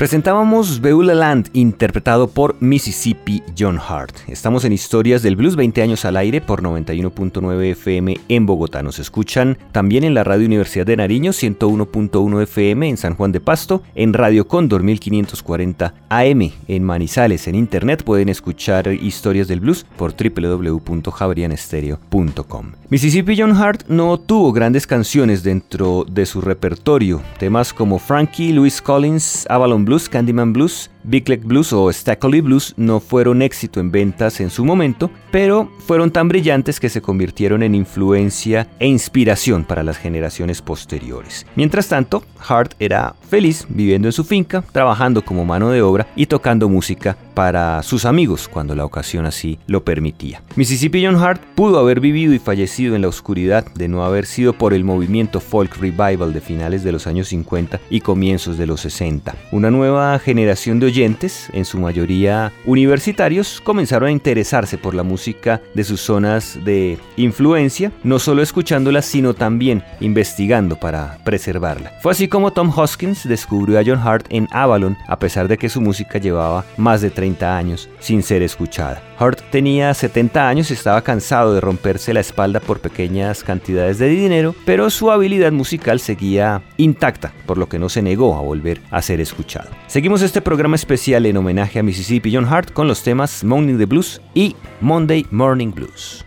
Presentábamos 0.03 0.81
Beulah 0.81 1.15
Land, 1.15 1.51
interpretado 1.53 2.27
por 2.27 2.57
Mississippi 2.59 3.41
John 3.57 3.79
Hart. 3.79 4.17
Estamos 4.27 4.65
en 4.65 4.73
Historias 4.73 5.23
del 5.23 5.37
Blues, 5.37 5.55
20 5.55 5.81
años 5.81 6.05
al 6.05 6.17
aire 6.17 6.41
por 6.41 6.61
91.9 6.61 7.71
FM 7.71 8.19
en 8.29 8.45
Bogotá. 8.45 8.83
Nos 8.83 8.99
escuchan 8.99 9.57
también 9.71 10.03
en 10.03 10.15
la 10.15 10.25
Radio 10.25 10.47
Universidad 10.47 10.87
de 10.87 10.97
Nariño, 10.97 11.31
101.1 11.31 12.43
FM 12.43 12.89
en 12.89 12.97
San 12.97 13.15
Juan 13.15 13.31
de 13.31 13.39
Pasto, 13.39 13.85
en 13.95 14.13
Radio 14.13 14.49
Cóndor 14.49 14.83
1540 14.83 15.95
AM 16.09 16.51
en 16.67 16.83
Manizales. 16.83 17.47
En 17.47 17.55
internet 17.55 18.03
pueden 18.03 18.29
escuchar 18.29 18.93
Historias 18.93 19.47
del 19.47 19.61
Blues 19.61 19.87
por 19.97 20.15
www.jabrianestereo.com. 20.17 22.73
Mississippi 22.89 23.37
John 23.39 23.53
Hart 23.53 23.85
no 23.87 24.19
tuvo 24.19 24.53
grandes 24.53 24.89
canciones 24.89 25.45
dentro 25.45 26.05
de 26.11 26.27
su 26.27 26.41
repertorio. 26.41 27.23
Temas 27.39 27.73
como 27.73 28.01
Frankie, 28.01 28.53
Louis 28.53 28.83
Collins, 28.83 29.47
Avalon 29.49 29.85
Blues, 29.85 29.92
Candyman 29.99 30.53
Blues 30.53 30.89
Big 31.05 31.29
Leg 31.29 31.45
Blues 31.45 31.73
o 31.73 31.93
Stackley 31.93 32.41
Blues 32.41 32.75
no 32.77 33.01
fueron 33.01 33.43
éxito 33.43 33.81
en 33.81 33.91
ventas 33.91 34.41
en 34.41 34.51
su 34.51 34.65
momento, 34.65 35.11
pero 35.31 35.71
fueron 35.87 36.11
tan 36.11 36.29
brillantes 36.29 36.79
que 36.79 36.89
se 36.89 37.03
convirtieron 37.03 37.63
en 37.63 37.75
influencia 37.75 38.69
e 38.79 38.87
inspiración 38.87 39.65
para 39.65 39.83
las 39.83 39.99
generaciones 39.99 40.63
posteriores. 40.63 41.47
Mientras 41.57 41.89
tanto, 41.89 42.23
Hart 42.47 42.75
era 42.79 43.15
feliz 43.29 43.67
viviendo 43.69 44.09
en 44.09 44.13
su 44.13 44.25
finca, 44.25 44.63
trabajando 44.73 45.25
como 45.25 45.45
mano 45.45 45.71
de 45.71 45.83
obra 45.83 46.07
y 46.15 46.27
tocando 46.27 46.69
música 46.69 47.17
para 47.35 47.83
sus 47.83 48.05
amigos 48.05 48.49
cuando 48.49 48.75
la 48.75 48.85
ocasión 48.85 49.27
así 49.27 49.59
lo 49.67 49.85
permitía. 49.85 50.43
Mississippi 50.57 51.05
John 51.05 51.17
Hart 51.17 51.41
pudo 51.55 51.79
haber 51.79 52.01
vivido 52.01 52.35
y 52.35 52.39
fallecido 52.39 52.95
en 52.95 53.03
la 53.03 53.09
oscuridad 53.09 53.65
de 53.75 53.89
no 53.89 54.05
haber 54.05 54.27
sido 54.27 54.53
por 54.53 54.75
el 54.75 54.85
movimiento 54.85 55.41
folk 55.41 55.77
revival 55.79 56.33
de 56.33 56.41
finales 56.41 56.85
de 56.85 56.93
los 56.93 57.07
años 57.07 57.29
50 57.29 57.81
y 57.91 58.01
comienzos 58.01 58.59
de 58.59 58.67
los 58.67 58.83
60. 58.83 59.35
Una 59.51 59.71
nueva 59.71 60.19
generación 60.19 60.79
de 60.79 60.92
oyentes, 60.93 61.49
en 61.55 61.65
su 61.65 61.79
mayoría 61.79 62.53
universitarios, 62.67 63.63
comenzaron 63.63 64.09
a 64.09 64.13
interesarse 64.13 64.77
por 64.77 64.95
la 64.95 65.03
música 65.03 65.63
de 65.73 65.85
sus 65.85 66.03
zonas 66.03 66.59
de 66.65 66.99
influencia, 67.17 67.93
no 68.05 68.19
solo 68.19 68.43
escuchándola, 68.43 69.01
sino 69.01 69.33
también 69.33 69.83
investigando 70.01 70.77
para 70.77 71.17
preservarla. 71.25 71.95
Fue 72.03 72.13
así 72.13 72.29
como 72.29 72.53
Tom 72.53 72.71
Hoskins 72.77 73.27
descubrió 73.27 73.79
a 73.79 73.83
John 73.87 74.07
Hart 74.07 74.27
en 74.29 74.49
Avalon, 74.51 74.99
a 75.09 75.19
pesar 75.19 75.49
de 75.49 75.57
que 75.57 75.71
su 75.71 75.81
música 75.81 76.19
llevaba 76.19 76.67
más 76.77 77.01
de 77.01 77.09
30 77.09 77.57
años 77.57 77.89
sin 77.99 78.23
ser 78.23 78.43
escuchada. 78.43 79.03
Hart 79.19 79.41
tenía 79.51 79.95
70 79.95 80.49
años 80.49 80.71
y 80.71 80.75
estaba 80.75 81.03
cansado 81.03 81.55
de 81.55 81.61
romperse 81.61 82.13
la 82.13 82.21
espalda 82.21 82.61
por 82.61 82.81
pequeñas 82.81 83.45
cantidades 83.45 83.99
de 83.99 84.09
dinero, 84.09 84.55
pero 84.67 84.91
su 84.91 85.11
habilidad 85.11 85.53
musical 85.53 86.01
seguía 86.01 86.63
intacta, 86.77 87.33
por 87.47 87.57
lo 87.57 87.69
que 87.69 87.79
no 87.79 87.89
se 87.89 88.03
negó 88.03 88.37
a 88.37 88.41
volver 88.41 88.81
a 88.91 89.01
ser 89.01 89.21
escuchado. 89.21 89.71
Seguimos 89.87 90.23
este 90.23 90.41
programa 90.41 90.75
especial 90.83 91.27
en 91.27 91.37
homenaje 91.37 91.79
a 91.79 91.83
Mississippi 91.85 92.35
John 92.35 92.45
Hart 92.45 92.73
con 92.73 92.89
los 92.89 93.05
temas 93.05 93.45
Morning 93.45 93.79
the 93.79 93.87
Blues 93.87 94.21
y 94.35 94.57
Monday 94.81 95.25
Morning 95.31 95.71
Blues. 95.73 96.25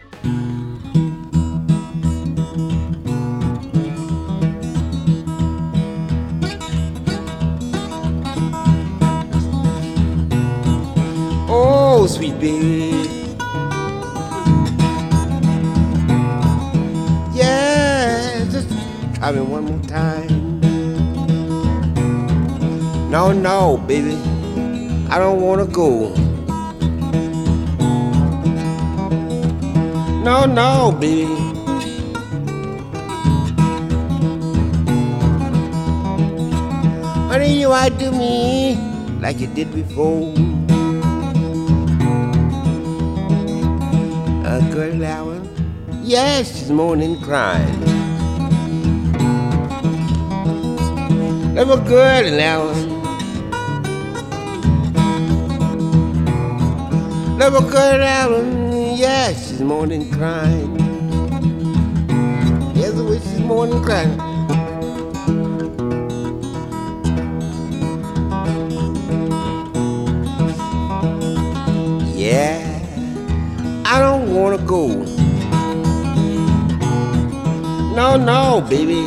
Oh, 11.49 12.07
sweet 12.07 12.39
baby. 12.39 13.09
Yeah, 17.33 18.45
just 18.49 18.69
me 18.71 19.41
one 19.41 19.65
more 19.65 19.81
time. 19.85 20.61
No, 23.11 23.33
no, 23.33 23.77
baby. 23.85 24.34
I 25.15 25.17
don't 25.17 25.39
wanna 25.39 25.65
go. 25.65 26.09
No, 30.25 30.45
no, 30.45 30.91
baby. 30.99 31.33
Honey, 37.29 37.61
you 37.61 37.71
ought 37.71 37.97
to 37.97 38.11
me 38.11 38.75
like 39.21 39.39
you 39.39 39.47
did 39.47 39.73
before. 39.73 40.33
A 44.43 44.59
girl 44.73 44.99
that 44.99 45.25
one, 45.25 45.47
yes, 46.03 46.59
she's 46.59 46.69
moaning 46.69 47.21
crying. 47.21 47.79
Little 51.55 51.77
girl 51.77 52.25
in 52.25 52.35
that 52.35 52.59
one. 52.59 52.84
Never 57.37 57.59
cut 57.69 57.99
out 58.01 58.31
yes, 58.97 59.49
she's 59.49 59.61
more 59.61 59.85
than 59.85 60.09
crying. 60.09 60.73
Yes, 62.73 62.93
way 62.93 63.19
she's 63.19 63.39
more 63.39 63.67
than 63.67 63.83
crying. 63.83 64.17
Yeah, 72.15 72.63
I 73.85 73.99
don't 73.99 74.33
wanna 74.33 74.57
go. 74.59 74.87
No, 77.93 78.15
no, 78.15 78.65
baby. 78.69 79.03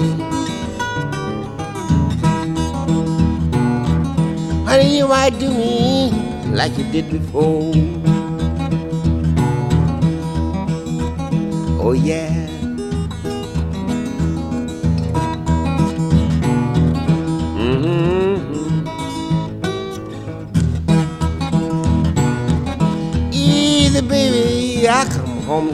Honey, 4.66 4.98
you 4.98 5.08
might 5.08 5.38
do 5.38 5.48
me 5.50 6.10
like 6.52 6.76
you 6.76 6.84
did 6.92 7.10
before. 7.10 7.97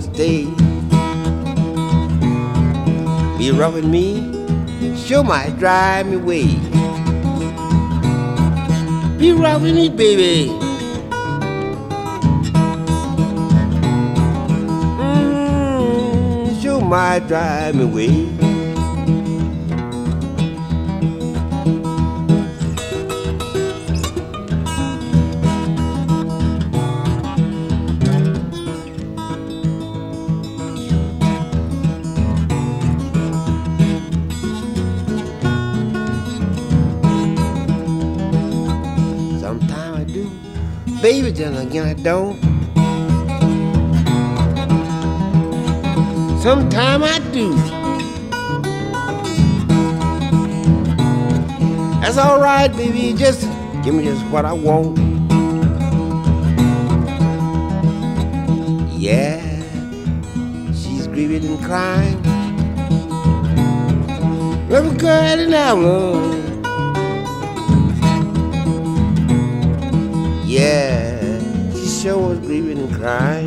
Stay. 0.01 0.45
Be 3.39 3.51
rubbing 3.51 3.91
me, 3.91 4.21
sure 4.97 5.23
might 5.23 5.59
drive 5.59 6.07
me 6.07 6.15
away. 6.17 6.47
Be 9.19 9.33
rubbing 9.33 9.75
me, 9.75 9.89
baby. 9.89 10.51
Mm, 14.99 16.89
might 16.89 17.27
drive 17.29 17.75
me 17.75 17.85
away. 17.85 18.54
Baby, 41.05 41.31
then 41.31 41.55
again 41.55 41.85
I 41.85 41.93
don't. 41.93 42.41
Sometime 46.41 47.05
I 47.05 47.19
do. 47.31 47.53
That's 52.01 52.17
all 52.17 52.41
right, 52.41 52.69
baby. 52.69 53.13
Just 53.13 53.43
give 53.85 53.95
me 53.95 54.05
just 54.05 54.25
what 54.29 54.47
I 54.47 54.55
want. 54.55 54.97
Yeah, 58.99 59.43
she's 60.73 61.07
grieving 61.07 61.45
and 61.45 61.63
crying. 61.63 62.23
Let 64.71 64.87
me 64.87 64.97
go 64.97 65.09
ahead 65.09 65.39
and 65.39 65.53
have 65.53 65.79
love. 65.79 66.45
Yeah, 70.47 70.94
sure 72.05 72.19
was 72.19 72.39
grieving 72.41 72.77
and 72.77 72.95
crying. 72.95 73.44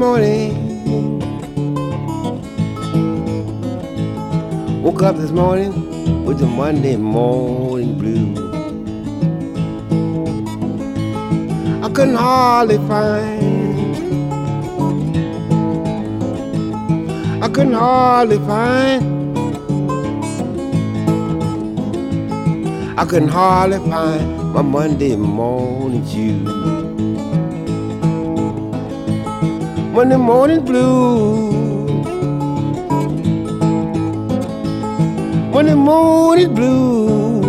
Morning. 0.00 1.20
Woke 4.82 5.02
up 5.02 5.16
this 5.16 5.30
morning 5.30 6.24
with 6.24 6.38
the 6.38 6.46
Monday 6.46 6.96
morning 6.96 7.98
blue. 7.98 8.32
I 11.84 11.90
couldn't 11.90 12.14
hardly 12.14 12.78
find. 12.88 14.00
I 17.44 17.48
couldn't 17.50 17.74
hardly 17.74 18.38
find. 18.38 19.02
I 22.98 23.04
couldn't 23.04 23.28
hardly 23.28 23.78
find 23.90 24.54
my 24.54 24.62
Monday 24.62 25.14
morning 25.16 26.06
shoes. 26.08 26.59
Monday 30.00 30.16
morning 30.16 30.64
blue. 30.64 31.52
Monday 35.52 35.74
morning 35.74 36.54
blue. 36.54 37.42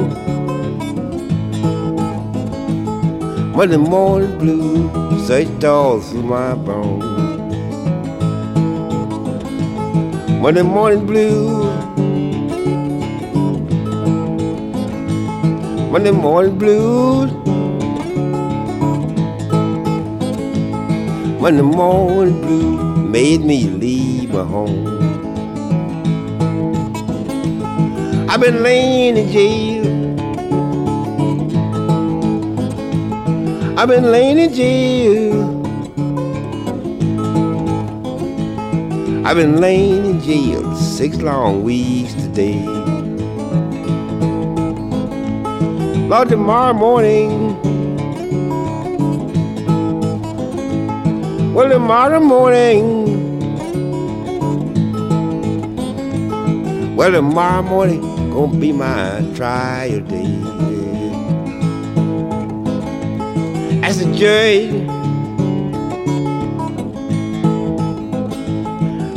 Monday 3.55 3.77
morning 3.77 4.37
blue. 4.37 5.17
Searched 5.25 5.63
all 5.63 6.01
through 6.01 6.23
my 6.23 6.53
bones. 6.55 7.05
Monday 10.43 10.61
morning 10.61 11.05
blue. 11.05 11.71
Monday 15.89 16.11
morning 16.11 16.57
blues. 16.57 17.40
When 21.41 21.57
the 21.57 21.63
morning 21.63 22.39
blue 22.39 22.95
made 23.07 23.41
me 23.41 23.63
leave 23.63 24.31
my 24.31 24.43
home. 24.43 24.85
I've 28.29 28.39
been 28.39 28.61
laying 28.61 29.17
in 29.17 29.31
jail. 29.31 29.87
I've 33.75 33.87
been 33.87 34.11
laying 34.11 34.37
in 34.37 34.53
jail. 34.53 35.57
I've 39.25 39.35
been 39.35 39.59
laying 39.59 40.05
in 40.05 40.21
jail 40.21 40.75
six 40.75 41.17
long 41.17 41.63
weeks 41.63 42.13
today. 42.13 42.63
Lord, 46.07 46.29
tomorrow 46.29 46.73
morning 46.73 47.50
Well, 51.61 51.69
tomorrow 51.69 52.19
morning, 52.19 53.35
well, 56.95 57.11
tomorrow 57.11 57.61
morning 57.61 58.01
gonna 58.31 58.57
be 58.57 58.71
my 58.71 59.21
trial 59.35 59.99
day. 59.99 60.25
As 63.83 64.01
a 64.01 64.11
judge, 64.11 64.71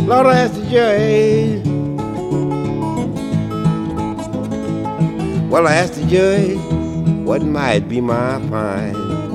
Lord, 0.07 0.27
as 0.27 0.59
a 0.59 0.67
judge, 0.71 1.65
well, 5.49 5.67
I 5.67 5.77
asked 5.77 5.95
the 5.95 6.05
judge 6.07 6.59
what 7.25 7.43
might 7.43 7.89
be 7.89 8.03
my 8.03 8.39
fine. 8.51 9.34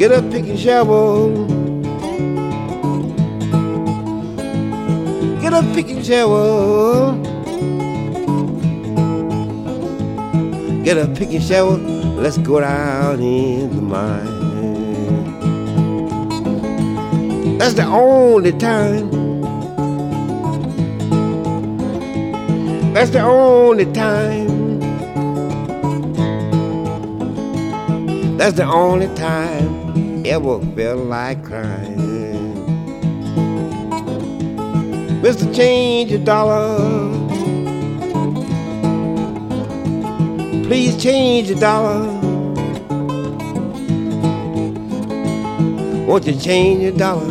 Get 0.00 0.12
a 0.12 0.22
pick 0.22 0.48
and 0.48 0.58
shovel. 0.58 1.46
Get 5.42 5.52
a 5.52 5.62
pick 5.74 5.90
and 5.90 6.02
shovel. 6.02 7.20
Get 10.82 10.96
a 10.96 11.06
pick 11.06 11.32
and 11.34 11.44
shovel. 11.44 11.76
Let's 12.16 12.38
go 12.38 12.60
down 12.60 13.20
in 13.20 13.76
the 13.76 13.82
mine. 13.82 14.38
That's 17.58 17.74
the 17.74 17.84
only 17.84 18.52
time. 18.52 19.10
That's 22.94 23.10
the 23.10 23.20
only 23.20 23.84
time. 23.92 24.80
That's 28.38 28.56
the 28.56 28.64
only 28.64 29.08
time 29.14 29.49
ever 30.30 30.60
felt 30.76 31.00
like 31.06 31.44
crying. 31.44 31.98
Mr. 35.22 35.52
Change 35.52 36.12
a 36.12 36.18
dollar. 36.18 36.78
Please 40.68 40.96
change 41.02 41.50
a 41.50 41.56
dollar. 41.56 42.06
Won't 46.06 46.26
you 46.26 46.36
change 46.38 46.84
a 46.84 46.92
dollar? 46.96 47.26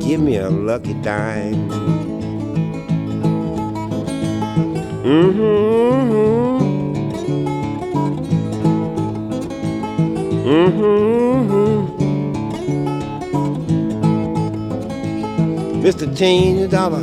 Give 0.00 0.20
me 0.20 0.36
a 0.36 0.48
lucky 0.48 0.94
dime. 0.94 1.68
Mm-hmm. 5.04 5.68
Mm-hmm. 10.48 11.97
Mr. 15.88 16.06
Change 16.14 16.60
a 16.60 16.68
dollar, 16.68 17.02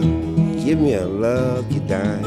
give 0.63 0.79
me 0.79 0.93
a 0.93 1.07
lucky 1.07 1.79
dime. 1.79 2.23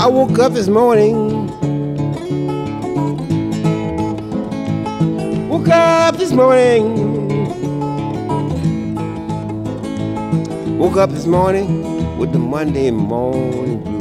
I 0.00 0.08
woke 0.08 0.40
up 0.40 0.54
this 0.54 0.66
morning. 0.66 1.46
Woke 5.48 5.68
up 5.68 6.16
this 6.16 6.32
morning. 6.32 6.84
Woke 10.76 10.96
up 10.96 11.10
this 11.10 11.26
morning 11.26 12.18
with 12.18 12.32
the 12.32 12.40
Monday 12.40 12.90
morning. 12.90 13.97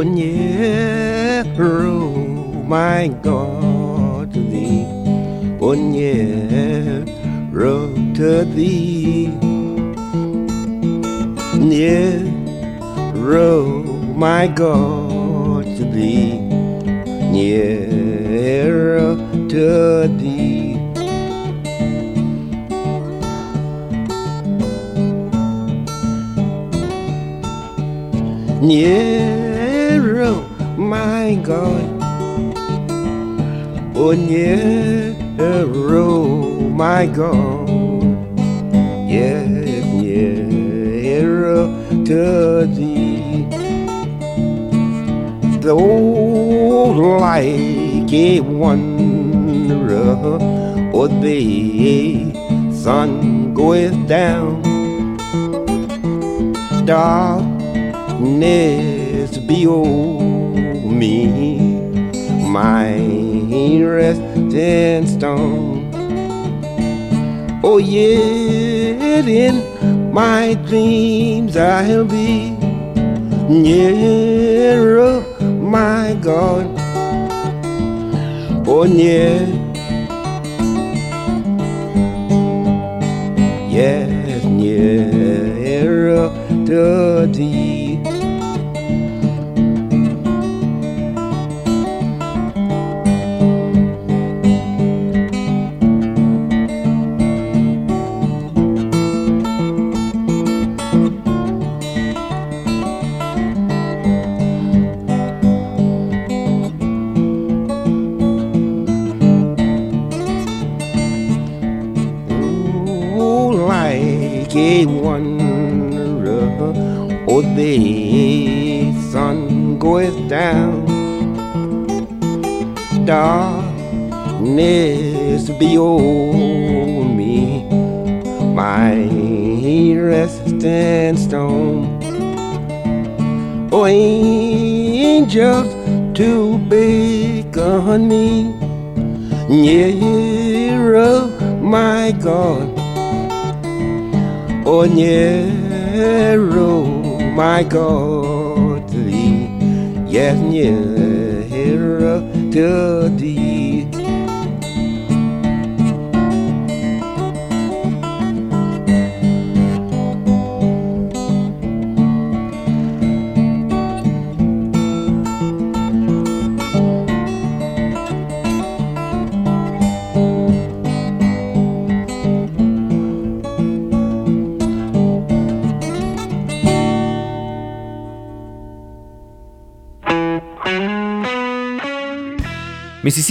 Oh, 0.00 0.04
my 2.68 3.08
God, 3.20 4.32
to 4.32 4.40
thee. 4.40 4.86
Oh, 5.60 5.74
narrow 5.74 7.02
to 8.14 8.44
thee. 8.44 9.26
Narrow, 11.58 12.62
my 14.14 14.46
God, 14.46 15.64
to 15.64 15.84
thee. 15.84 16.38
Nearer 17.32 18.98
oh, 19.00 19.16
to 19.48 20.06
thee. 20.16 20.76
Nearer, 28.62 29.34
oh, 29.34 29.37
Oh, 34.10 34.14
nearer, 34.14 36.00
my 36.72 37.04
God. 37.04 37.68
Yes, 39.06 39.84
nearer 40.00 41.68
to 42.06 42.66
thee. 42.74 43.44
Though 45.60 47.18
like 47.20 48.10
a 48.10 48.40
wanderer, 48.40 50.16
or 50.90 51.08
the 51.08 52.32
sun 52.72 53.52
goeth 53.52 54.08
down, 54.08 54.62
darkness 56.86 57.60
be 59.36 59.66
o'er 59.66 60.88
me, 60.90 61.60
my 62.48 62.97
resting 63.96 65.06
stone. 65.06 65.90
Oh, 67.62 67.78
yet 67.78 69.26
in 69.26 70.12
my 70.12 70.54
dreams 70.66 71.56
I'll 71.56 72.04
be 72.04 72.50
nearer, 73.48 75.22
my 75.60 76.16
God. 76.20 76.66
Oh, 78.66 78.84
near. 78.84 79.46
Yes, 83.70 84.44
nearer 84.44 86.30
to 86.66 87.26
thee. 87.32 87.77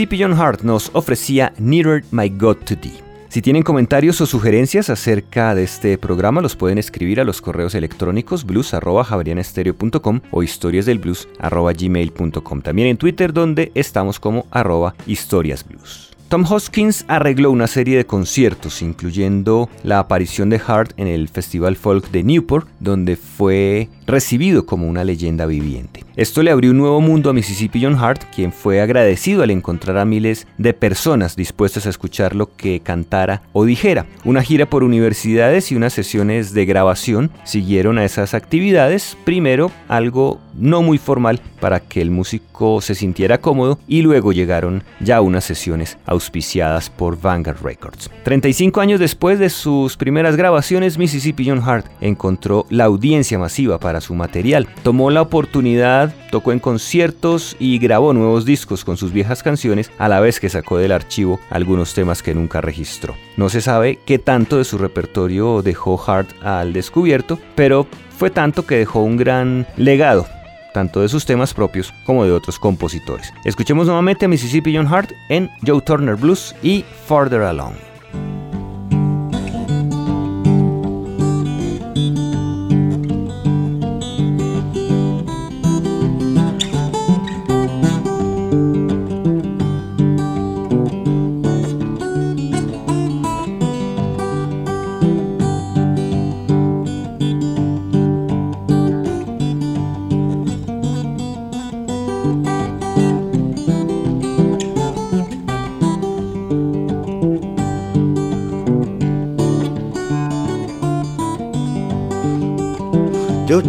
Mississippi 0.07 0.23
John 0.23 0.39
Hart 0.39 0.61
nos 0.61 0.89
ofrecía 0.93 1.51
Nearer 1.57 2.05
My 2.11 2.29
God 2.29 2.59
to 2.65 2.77
Thee. 2.77 3.03
Si 3.27 3.41
tienen 3.41 3.63
comentarios 3.63 4.21
o 4.21 4.25
sugerencias 4.25 4.89
acerca 4.89 5.53
de 5.53 5.63
este 5.63 5.97
programa, 5.97 6.39
los 6.39 6.55
pueden 6.55 6.77
escribir 6.77 7.19
a 7.19 7.25
los 7.25 7.41
correos 7.41 7.75
electrónicos 7.75 8.45
blues.javerianestereo.com 8.45 10.21
o 10.31 10.43
historiasdelblues.gmail.com. 10.43 12.61
También 12.61 12.87
en 12.87 12.95
Twitter, 12.95 13.33
donde 13.33 13.73
estamos 13.75 14.21
como 14.21 14.45
arroba 14.49 14.95
historiasblues. 15.07 16.11
Tom 16.29 16.45
Hoskins 16.49 17.03
arregló 17.09 17.51
una 17.51 17.67
serie 17.67 17.97
de 17.97 18.05
conciertos, 18.05 18.81
incluyendo 18.81 19.69
la 19.83 19.99
aparición 19.99 20.49
de 20.49 20.61
Hart 20.65 20.93
en 20.95 21.07
el 21.07 21.27
Festival 21.27 21.75
Folk 21.75 22.11
de 22.11 22.23
Newport, 22.23 22.69
donde 22.79 23.17
fue 23.17 23.89
recibido 24.07 24.65
como 24.65 24.87
una 24.87 25.03
leyenda 25.03 25.45
viviente. 25.45 26.03
Esto 26.15 26.41
le 26.41 26.49
abrió 26.49 26.71
un 26.71 26.77
nuevo 26.77 26.99
mundo 26.99 27.29
a 27.29 27.33
Mississippi 27.33 27.83
John 27.83 27.95
Hart, 27.95 28.23
quien 28.33 28.51
fue 28.51 28.81
agradecido 28.81 29.43
al 29.43 29.51
encontrar 29.51 29.97
a 29.97 30.05
miles 30.05 30.47
de 30.57 30.73
personas 30.73 31.35
dispuestas 31.35 31.85
a 31.85 31.89
escuchar 31.89 32.35
lo 32.35 32.55
que 32.55 32.79
cantara 32.79 33.43
o 33.53 33.65
dijera. 33.65 34.07
Una 34.25 34.41
gira 34.41 34.67
por 34.67 34.83
universidades 34.83 35.71
y 35.71 35.75
unas 35.75 35.93
sesiones 35.93 36.53
de 36.53 36.65
grabación 36.65 37.29
siguieron 37.43 37.99
a 37.99 38.05
esas 38.05 38.33
actividades, 38.33 39.15
primero 39.25 39.69
algo 39.87 40.39
no 40.55 40.81
muy 40.81 40.97
formal 40.97 41.39
para 41.59 41.79
que 41.79 42.01
el 42.01 42.09
músico 42.09 42.81
se 42.81 42.95
sintiera 42.95 43.39
cómodo 43.39 43.79
y 43.87 44.01
luego 44.01 44.31
llegaron 44.31 44.83
ya 44.99 45.21
unas 45.21 45.43
sesiones 45.43 45.97
auspiciadas 46.05 46.89
por 46.89 47.19
Vanguard 47.19 47.61
Records. 47.61 48.09
35 48.23 48.81
años 48.81 48.99
después 48.99 49.37
de 49.37 49.49
sus 49.49 49.97
primeras 49.97 50.35
grabaciones, 50.35 50.97
Mississippi 50.97 51.47
John 51.47 51.61
Hart 51.63 51.85
encontró 52.01 52.65
la 52.69 52.85
audiencia 52.85 53.37
masiva 53.37 53.79
para 53.79 53.96
su 54.01 54.15
material. 54.15 54.67
Tomó 54.83 55.09
la 55.09 55.21
oportunidad, 55.21 56.13
tocó 56.31 56.51
en 56.51 56.59
conciertos 56.59 57.55
y 57.59 57.79
grabó 57.79 58.13
nuevos 58.13 58.45
discos 58.45 58.83
con 58.83 58.97
sus 58.97 59.11
viejas 59.11 59.43
canciones 59.43 59.91
a 59.97 60.07
la 60.07 60.19
vez 60.19 60.39
que 60.39 60.49
sacó 60.49 60.77
del 60.77 60.91
archivo 60.91 61.39
algunos 61.49 61.93
temas 61.93 62.23
que 62.23 62.33
nunca 62.33 62.61
registró. 62.61 63.15
No 63.35 63.49
se 63.49 63.61
sabe 63.61 63.99
qué 64.05 64.19
tanto 64.19 64.57
de 64.57 64.63
su 64.63 64.77
repertorio 64.77 65.61
dejó 65.61 66.01
Hart 66.05 66.29
al 66.43 66.73
descubierto, 66.73 67.39
pero 67.55 67.87
fue 68.17 68.29
tanto 68.29 68.65
que 68.65 68.77
dejó 68.77 69.01
un 69.01 69.17
gran 69.17 69.67
legado 69.77 70.25
tanto 70.73 71.01
de 71.01 71.09
sus 71.09 71.25
temas 71.25 71.55
propios 71.55 71.91
como 72.05 72.23
de 72.23 72.31
otros 72.31 72.59
compositores. 72.59 73.33
Escuchemos 73.45 73.87
nuevamente 73.87 74.25
a 74.25 74.27
Mississippi 74.27 74.75
John 74.75 74.85
Hart 74.85 75.11
en 75.27 75.49
Joe 75.65 75.81
Turner 75.81 76.15
Blues 76.15 76.53
y 76.61 76.85
Farther 77.07 77.41
Along. 77.41 77.73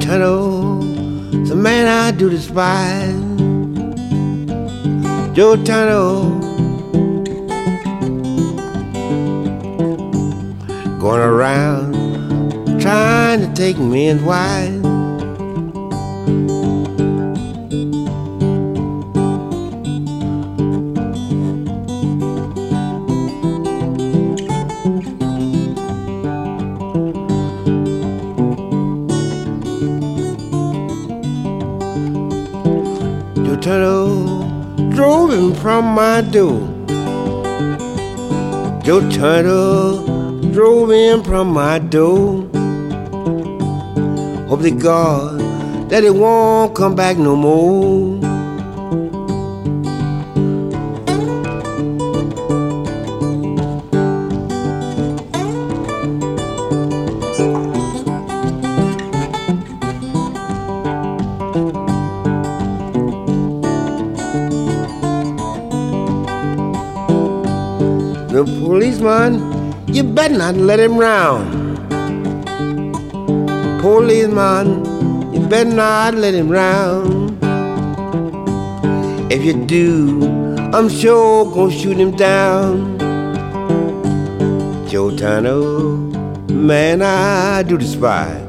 Tuttle, 0.01 0.81
the 1.47 1.55
man 1.55 1.87
I 1.87 2.11
do 2.11 2.31
despise. 2.31 3.15
Joe 5.35 5.57
Turner 5.63 6.39
going 10.99 11.21
around 11.21 12.81
trying 12.81 13.41
to 13.41 13.53
take 13.55 13.79
men's 13.79 14.23
wives. 14.23 14.78
From 35.79 35.95
my 35.95 36.21
door. 36.23 36.59
Joe 38.83 39.09
Turner 39.11 40.03
drove 40.53 40.91
in 40.91 41.23
from 41.23 41.53
my 41.53 41.79
door. 41.79 42.43
Hope 44.49 44.63
to 44.63 44.73
God 44.73 45.39
that 45.89 46.03
it 46.03 46.17
won't 46.17 46.75
come 46.75 46.97
back 46.97 47.17
no 47.17 47.37
more. 47.37 48.18
Better 70.29 70.39
not 70.39 70.57
let 70.57 70.79
him 70.79 70.99
round. 70.99 71.79
Policeman, 73.81 75.33
you 75.33 75.41
better 75.49 75.71
not 75.71 76.15
let 76.15 76.35
him 76.35 76.51
round. 76.51 77.39
If 79.33 79.43
you 79.43 79.65
do, 79.65 80.27
I'm 80.75 80.89
sure 80.89 81.47
gonna 81.47 81.73
shoot 81.73 81.97
him 81.97 82.15
down. 82.17 82.99
Joe 84.89 85.11
Tano, 85.11 86.51
man, 86.51 87.01
I 87.01 87.63
do 87.63 87.79
despise. 87.79 88.45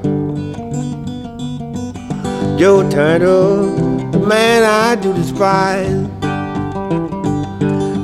Joe 2.59 2.83
Tano, 2.89 4.27
man, 4.27 4.63
I 4.63 4.95
do 4.95 5.13
despise. 5.13 6.07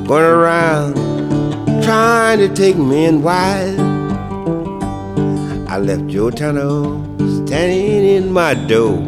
Going 0.06 0.24
around 0.24 0.95
trying 1.86 2.38
to 2.40 2.48
take 2.52 2.76
me 2.76 2.84
men 2.84 3.22
wild. 3.22 3.78
I 5.70 5.78
left 5.78 6.08
Joe 6.08 6.30
Turner 6.30 6.82
standing 7.46 8.04
in 8.16 8.32
my 8.32 8.54
door. 8.54 9.06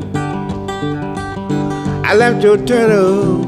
I 2.08 2.14
left 2.14 2.40
Joe 2.40 2.56
Turner. 2.56 3.42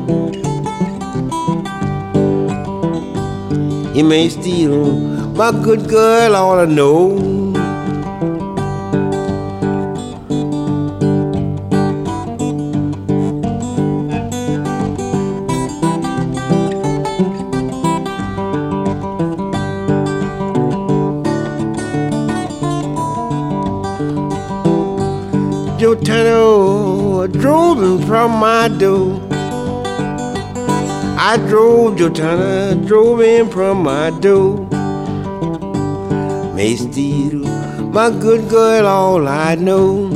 He 3.95 4.03
may 4.03 4.29
steal 4.31 4.97
my 5.41 5.53
good 5.53 5.89
girl, 5.89 6.35
all 6.35 6.59
I 6.59 6.65
know. 6.65 7.50
From 28.61 28.69
door. 28.69 29.19
I 31.29 31.39
drove 31.49 31.95
Jotana, 31.97 32.87
drove 32.87 33.23
in 33.23 33.49
from 33.49 33.83
my 33.85 34.11
door. 34.21 34.69
May 36.55 36.77
steal 36.77 37.39
my 37.99 38.11
good 38.11 38.51
girl, 38.51 38.87
all 38.87 39.27
I 39.27 39.55
know. 39.55 40.10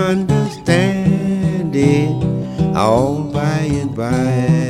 understand 0.00 1.76
it 1.76 2.76
all 2.76 3.22
by 3.24 3.68
and 3.80 3.94
by. 3.94 4.69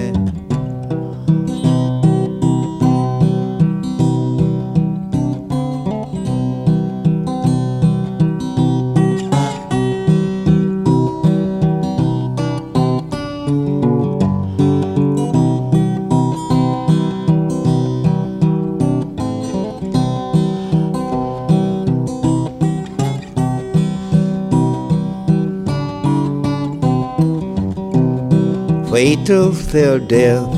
Fatal 29.00 29.50
till 29.54 29.98
death 29.98 30.52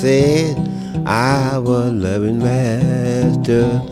said 0.00 0.56
our 1.06 1.90
loving 2.04 2.38
master 2.38 3.82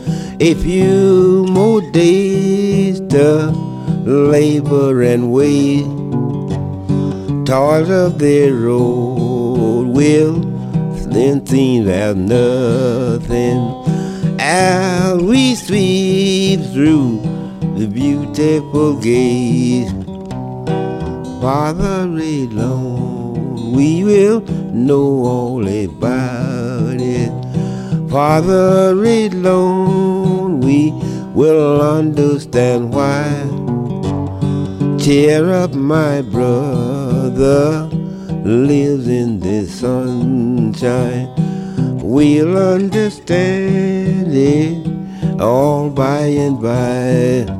a 0.41 0.55
few 0.55 1.45
more 1.51 1.83
days 1.91 2.99
to 3.13 3.51
labor 4.07 5.03
and 5.03 5.31
wait. 5.31 5.85
Toils 7.45 7.91
of 7.91 8.19
the 8.19 8.51
road 8.51 9.89
will 9.99 10.37
then 11.13 11.45
seem 11.45 11.87
as 11.87 12.17
nothing. 12.17 13.61
As 14.41 15.21
we 15.21 15.55
sweep 15.57 16.61
through 16.73 17.21
the 17.77 17.87
beautiful 17.87 18.99
gates 18.99 19.93
Father 21.43 22.05
alone 22.05 23.00
we 23.71 24.05
will 24.05 24.41
know 24.73 25.25
all 25.25 25.62
about 25.62 27.01
it. 27.01 27.31
Father 28.11 28.93
alone, 28.93 30.61
we 30.61 30.91
will 31.35 31.81
understand 31.81 32.93
why. 32.93 33.29
Cheer 34.99 35.51
up, 35.53 35.73
my 35.73 36.21
brother, 36.23 37.89
lives 38.45 39.07
in 39.07 39.41
the 39.41 39.66
sunshine. 39.66 41.29
we'll 42.03 42.59
understand 42.59 44.33
it 44.35 45.41
all 45.41 45.89
by 45.89 46.23
and 46.23 46.61
by. 46.61 47.60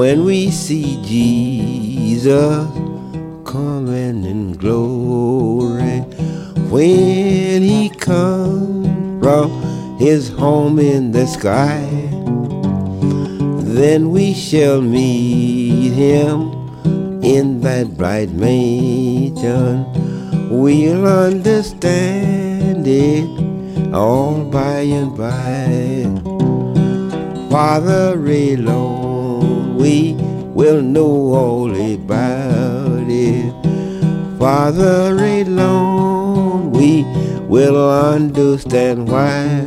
When 0.00 0.24
we 0.24 0.50
see 0.50 0.98
Jesus 1.04 2.66
coming 3.44 4.24
in 4.24 4.54
glory, 4.54 6.00
when 6.70 7.60
he 7.60 7.90
comes 7.90 8.88
from 9.22 9.50
his 9.98 10.30
home 10.30 10.78
in 10.78 11.12
the 11.12 11.26
sky, 11.26 11.84
then 13.76 14.10
we 14.10 14.32
shall 14.32 14.80
meet 14.80 15.92
him 15.92 16.50
in 17.22 17.60
that 17.60 17.94
bright 17.98 18.30
mansion. 18.30 19.84
We'll 20.48 21.06
understand 21.06 22.86
it 22.86 23.28
all 23.92 24.44
by 24.44 24.80
and 24.80 25.14
by. 25.14 25.60
Father, 27.50 28.16
Lord 28.16 29.09
we 29.80 30.12
will 30.52 30.82
know 30.82 31.32
all 31.42 31.70
about 31.70 33.06
it. 33.08 33.50
Father 34.38 35.16
alone, 35.16 36.70
we 36.70 37.04
will 37.48 37.90
understand 37.90 39.08
why. 39.08 39.64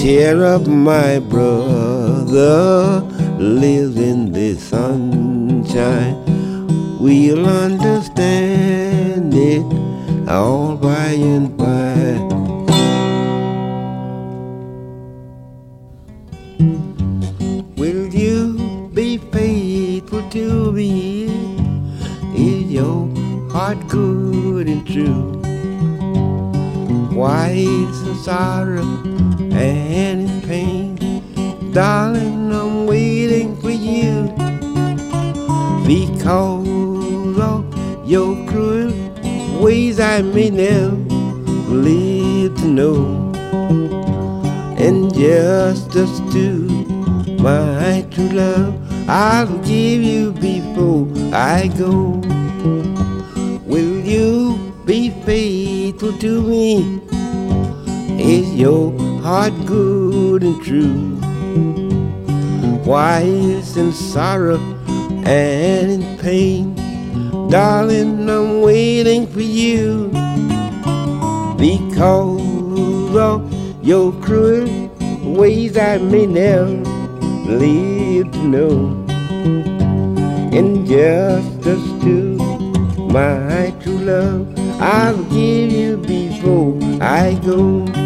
Cheer 0.00 0.44
up, 0.44 0.66
my 0.66 1.18
brother, 1.18 3.00
live 3.38 3.98
in 3.98 4.32
the 4.32 4.54
sunshine. 4.54 6.16
We'll 6.98 7.46
understand 7.46 9.34
it 9.34 9.64
all 10.26 10.76
by 10.76 11.10
and 11.12 11.54
by. 11.54 12.23
True? 24.84 25.40
Why 27.12 27.50
is 27.56 28.04
the 28.04 28.14
sorrow 28.16 28.84
and 29.52 30.28
in 30.28 30.42
pain? 30.42 30.96
Darling, 31.72 32.52
I'm 32.52 32.86
waiting 32.86 33.56
for 33.60 33.70
you 33.70 34.32
because 35.86 37.38
of 37.38 38.08
your 38.08 38.34
cruel 38.46 38.92
ways 39.60 39.98
I 40.00 40.22
may 40.22 40.50
never 40.50 40.96
live 41.72 42.56
to 42.56 42.66
know. 42.66 43.32
And 44.78 45.14
just 45.14 45.94
as 45.96 46.20
to 46.32 46.68
my 47.40 48.06
true 48.10 48.28
love 48.28 48.84
I'll 49.08 49.58
give 49.58 50.02
you 50.02 50.32
before 50.32 51.08
I 51.34 51.68
go. 51.76 52.22
Be 54.86 55.08
faithful 55.24 56.12
to 56.18 56.42
me? 56.42 57.00
Is 58.20 58.54
your 58.54 58.92
heart 59.22 59.54
good 59.64 60.42
and 60.42 60.62
true? 60.62 61.18
Is 62.86 63.78
in 63.78 63.92
sorrow 63.92 64.58
and 65.24 65.90
in 65.90 66.18
pain? 66.18 66.74
Darling, 67.48 68.28
I'm 68.28 68.60
waiting 68.60 69.26
for 69.26 69.40
you 69.40 70.08
because 71.56 73.16
of 73.16 73.50
your 73.82 74.12
cruel 74.20 74.90
ways 75.24 75.78
I 75.78 75.96
may 75.96 76.26
never 76.26 76.76
live 77.48 78.30
to 78.32 78.42
know. 78.42 79.04
In 80.52 80.84
justice 80.84 81.86
to 82.04 82.36
my 83.10 83.72
true 83.82 83.98
love, 83.98 84.63
I'll 84.86 85.22
give 85.24 85.72
you 85.72 85.96
before 85.96 86.78
I 87.00 87.40
go. 87.42 88.03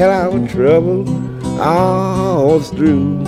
Till 0.00 0.08
our 0.08 0.48
trouble 0.48 1.04
all's 1.60 2.70
through. 2.70 3.22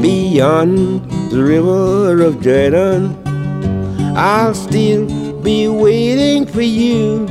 Beyond 0.00 1.10
the 1.30 1.44
river 1.44 2.22
of 2.22 2.40
Jordan, 2.40 3.14
I'll 4.16 4.54
still 4.54 5.04
be 5.42 5.68
waiting 5.68 6.46
for 6.46 6.62
you 6.62 7.26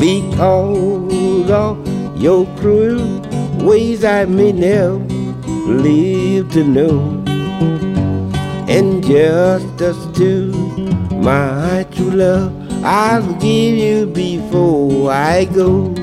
because 0.00 1.48
of 1.52 1.86
your 2.20 2.44
cruel 2.56 3.20
ways 3.64 4.04
I 4.04 4.24
may 4.24 4.50
never 4.50 4.98
live 5.68 6.50
to 6.50 6.64
know. 6.64 6.98
And 8.66 9.04
just 9.06 9.80
as 9.80 9.98
to 10.18 10.50
my 11.12 11.86
true 11.92 12.10
love 12.10 12.66
I'll 12.84 13.32
give 13.34 13.76
you 13.76 14.06
before 14.06 15.10
I 15.10 15.44
go. 15.44 15.95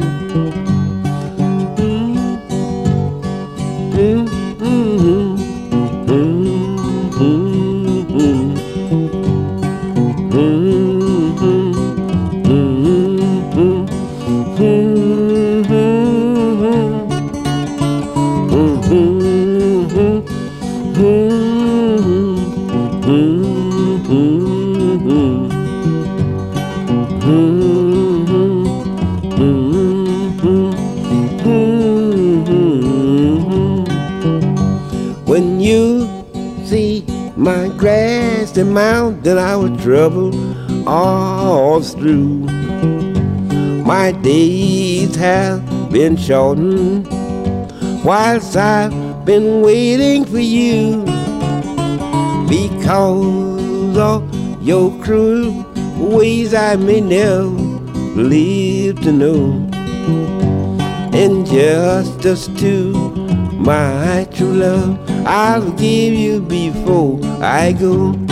Been 45.94 46.18
shortened 46.18 47.08
whilst 48.04 48.58
I've 48.58 49.26
been 49.26 49.62
waiting 49.62 50.26
for 50.26 50.40
you 50.40 51.04
because 52.50 53.96
of 53.96 54.24
your 54.64 54.90
cruel 55.04 55.64
ways 56.00 56.56
I 56.56 56.78
may 56.78 57.00
never 57.00 57.46
live 58.20 59.02
to 59.02 59.12
know. 59.12 59.70
And 61.14 61.46
justice 61.46 62.48
to 62.48 62.92
my 63.54 64.28
true 64.34 64.54
love. 64.54 65.00
I'll 65.28 65.72
give 65.74 66.16
you 66.16 66.42
before 66.42 67.20
I 67.40 67.72
go. 67.72 68.23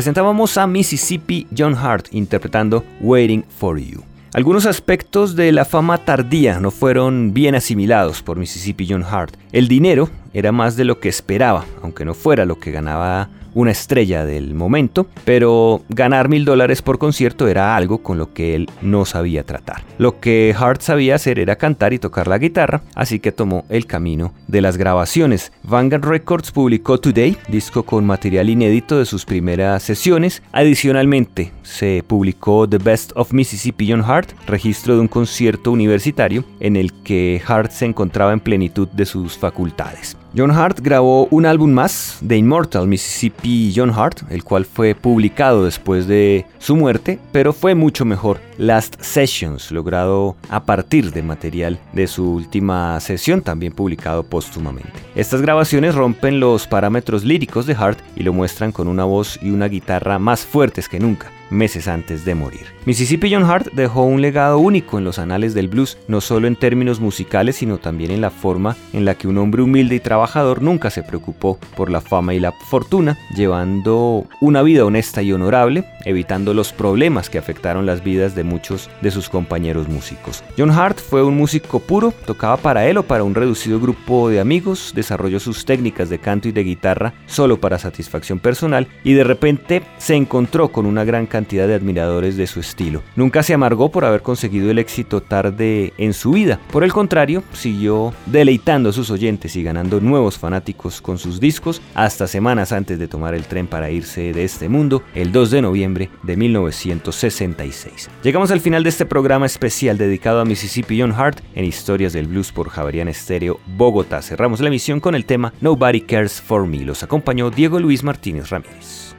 Presentábamos 0.00 0.56
a 0.56 0.66
Mississippi 0.66 1.46
John 1.54 1.76
Hart 1.76 2.06
interpretando 2.12 2.82
Waiting 3.02 3.44
for 3.58 3.78
You. 3.78 4.02
Algunos 4.32 4.64
aspectos 4.64 5.36
de 5.36 5.52
la 5.52 5.66
fama 5.66 5.98
tardía 5.98 6.58
no 6.58 6.70
fueron 6.70 7.34
bien 7.34 7.54
asimilados 7.54 8.22
por 8.22 8.38
Mississippi 8.38 8.86
John 8.88 9.04
Hart. 9.04 9.34
El 9.52 9.68
dinero 9.68 10.08
era 10.32 10.52
más 10.52 10.76
de 10.76 10.86
lo 10.86 11.00
que 11.00 11.10
esperaba, 11.10 11.66
aunque 11.82 12.06
no 12.06 12.14
fuera 12.14 12.46
lo 12.46 12.58
que 12.58 12.70
ganaba 12.70 13.28
una 13.54 13.70
estrella 13.70 14.24
del 14.24 14.54
momento, 14.54 15.06
pero 15.24 15.82
ganar 15.88 16.28
mil 16.28 16.44
dólares 16.44 16.82
por 16.82 16.98
concierto 16.98 17.48
era 17.48 17.76
algo 17.76 17.98
con 17.98 18.18
lo 18.18 18.32
que 18.32 18.54
él 18.54 18.68
no 18.82 19.04
sabía 19.04 19.44
tratar. 19.44 19.82
Lo 19.98 20.20
que 20.20 20.54
Hart 20.58 20.82
sabía 20.82 21.14
hacer 21.14 21.38
era 21.38 21.56
cantar 21.56 21.92
y 21.92 21.98
tocar 21.98 22.28
la 22.28 22.38
guitarra, 22.38 22.82
así 22.94 23.18
que 23.18 23.32
tomó 23.32 23.64
el 23.68 23.86
camino 23.86 24.32
de 24.48 24.60
las 24.60 24.76
grabaciones. 24.76 25.52
Vanguard 25.62 26.04
Records 26.04 26.52
publicó 26.52 26.98
Today, 26.98 27.36
disco 27.48 27.82
con 27.82 28.04
material 28.04 28.50
inédito 28.50 28.98
de 28.98 29.06
sus 29.06 29.24
primeras 29.24 29.82
sesiones. 29.82 30.42
Adicionalmente, 30.52 31.52
se 31.62 32.04
publicó 32.06 32.68
The 32.68 32.78
Best 32.78 33.12
of 33.14 33.32
Mississippi 33.32 33.90
John 33.90 34.02
Hart, 34.02 34.30
registro 34.46 34.94
de 34.94 35.00
un 35.00 35.08
concierto 35.08 35.72
universitario 35.72 36.44
en 36.60 36.76
el 36.76 36.92
que 37.02 37.40
Hart 37.46 37.70
se 37.70 37.86
encontraba 37.86 38.32
en 38.32 38.40
plenitud 38.40 38.88
de 38.88 39.06
sus 39.06 39.36
facultades. 39.36 40.16
John 40.36 40.52
Hart 40.52 40.78
grabó 40.80 41.26
un 41.32 41.44
álbum 41.44 41.72
más, 41.72 42.18
The 42.26 42.36
Immortal 42.36 42.86
Mississippi 42.86 43.72
John 43.74 43.90
Hart, 43.90 44.22
el 44.30 44.44
cual 44.44 44.64
fue 44.64 44.94
publicado 44.94 45.64
después 45.64 46.06
de 46.06 46.46
su 46.58 46.76
muerte, 46.76 47.18
pero 47.32 47.52
fue 47.52 47.74
mucho 47.74 48.04
mejor 48.04 48.38
Last 48.56 49.00
Sessions, 49.00 49.72
logrado 49.72 50.36
a 50.48 50.62
partir 50.64 51.10
de 51.10 51.24
material 51.24 51.80
de 51.92 52.06
su 52.06 52.32
última 52.32 53.00
sesión, 53.00 53.42
también 53.42 53.72
publicado 53.72 54.22
póstumamente. 54.22 54.92
Estas 55.16 55.42
grabaciones 55.42 55.96
rompen 55.96 56.38
los 56.38 56.68
parámetros 56.68 57.24
líricos 57.24 57.66
de 57.66 57.74
Hart 57.74 57.98
y 58.14 58.22
lo 58.22 58.32
muestran 58.32 58.70
con 58.70 58.86
una 58.86 59.04
voz 59.04 59.36
y 59.42 59.50
una 59.50 59.66
guitarra 59.66 60.20
más 60.20 60.46
fuertes 60.46 60.88
que 60.88 61.00
nunca 61.00 61.32
meses 61.50 61.88
antes 61.88 62.24
de 62.24 62.34
morir. 62.34 62.66
Mississippi 62.86 63.32
John 63.32 63.44
Hart 63.44 63.68
dejó 63.72 64.04
un 64.04 64.22
legado 64.22 64.58
único 64.58 64.98
en 64.98 65.04
los 65.04 65.18
anales 65.18 65.52
del 65.52 65.68
blues, 65.68 65.98
no 66.08 66.20
solo 66.20 66.46
en 66.46 66.56
términos 66.56 67.00
musicales, 67.00 67.56
sino 67.56 67.78
también 67.78 68.10
en 68.10 68.20
la 68.20 68.30
forma 68.30 68.76
en 68.92 69.04
la 69.04 69.14
que 69.14 69.28
un 69.28 69.38
hombre 69.38 69.62
humilde 69.62 69.96
y 69.96 70.00
trabajador 70.00 70.62
nunca 70.62 70.90
se 70.90 71.02
preocupó 71.02 71.58
por 71.76 71.90
la 71.90 72.00
fama 72.00 72.34
y 72.34 72.40
la 72.40 72.52
fortuna, 72.52 73.18
llevando 73.36 74.26
una 74.40 74.62
vida 74.62 74.84
honesta 74.84 75.22
y 75.22 75.32
honorable, 75.32 75.84
evitando 76.04 76.54
los 76.54 76.72
problemas 76.72 77.28
que 77.28 77.38
afectaron 77.38 77.84
las 77.84 78.02
vidas 78.02 78.34
de 78.34 78.44
muchos 78.44 78.88
de 79.02 79.10
sus 79.10 79.28
compañeros 79.28 79.88
músicos. 79.88 80.42
John 80.56 80.70
Hart 80.70 80.98
fue 80.98 81.22
un 81.22 81.36
músico 81.36 81.80
puro, 81.80 82.14
tocaba 82.24 82.56
para 82.56 82.86
él 82.86 82.96
o 82.96 83.02
para 83.02 83.24
un 83.24 83.34
reducido 83.34 83.80
grupo 83.80 84.28
de 84.28 84.40
amigos, 84.40 84.92
desarrolló 84.94 85.40
sus 85.40 85.64
técnicas 85.64 86.08
de 86.08 86.18
canto 86.18 86.48
y 86.48 86.52
de 86.52 86.64
guitarra 86.64 87.12
solo 87.26 87.60
para 87.60 87.78
satisfacción 87.78 88.38
personal 88.38 88.88
y 89.04 89.12
de 89.12 89.24
repente 89.24 89.82
se 89.98 90.14
encontró 90.14 90.68
con 90.68 90.86
una 90.86 91.04
gran 91.04 91.26
cantidad 91.26 91.39
cantidad 91.40 91.66
de 91.66 91.74
admiradores 91.74 92.36
de 92.36 92.46
su 92.46 92.60
estilo. 92.60 93.02
Nunca 93.16 93.42
se 93.42 93.54
amargó 93.54 93.90
por 93.90 94.04
haber 94.04 94.20
conseguido 94.20 94.70
el 94.70 94.78
éxito 94.78 95.22
tarde 95.22 95.94
en 95.96 96.12
su 96.12 96.32
vida. 96.32 96.60
Por 96.70 96.84
el 96.84 96.92
contrario, 96.92 97.42
siguió 97.54 98.12
deleitando 98.26 98.90
a 98.90 98.92
sus 98.92 99.10
oyentes 99.10 99.56
y 99.56 99.62
ganando 99.62 100.02
nuevos 100.02 100.36
fanáticos 100.36 101.00
con 101.00 101.16
sus 101.16 101.40
discos 101.40 101.80
hasta 101.94 102.26
semanas 102.26 102.72
antes 102.72 102.98
de 102.98 103.08
tomar 103.08 103.34
el 103.34 103.46
tren 103.46 103.66
para 103.66 103.90
irse 103.90 104.34
de 104.34 104.44
este 104.44 104.68
mundo 104.68 105.02
el 105.14 105.32
2 105.32 105.50
de 105.50 105.62
noviembre 105.62 106.10
de 106.22 106.36
1966. 106.36 108.10
Llegamos 108.22 108.50
al 108.50 108.60
final 108.60 108.82
de 108.82 108.90
este 108.90 109.06
programa 109.06 109.46
especial 109.46 109.96
dedicado 109.96 110.42
a 110.42 110.44
Mississippi 110.44 111.00
John 111.00 111.14
Hart 111.16 111.40
en 111.54 111.64
Historias 111.64 112.12
del 112.12 112.26
Blues 112.26 112.52
por 112.52 112.68
Javarian 112.68 113.08
Estéreo 113.08 113.60
Bogotá. 113.78 114.20
Cerramos 114.20 114.60
la 114.60 114.68
emisión 114.68 115.00
con 115.00 115.14
el 115.14 115.24
tema 115.24 115.54
Nobody 115.62 116.02
Cares 116.02 116.38
for 116.38 116.66
Me. 116.66 116.84
Los 116.84 117.02
acompañó 117.02 117.50
Diego 117.50 117.80
Luis 117.80 118.04
Martínez 118.04 118.50
Ramírez. 118.50 119.09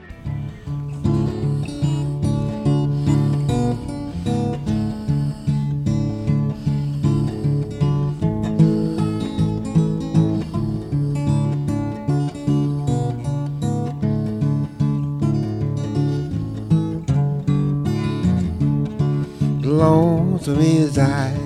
Lonesome 20.47 20.83
as 20.83 20.97
I, 20.97 21.37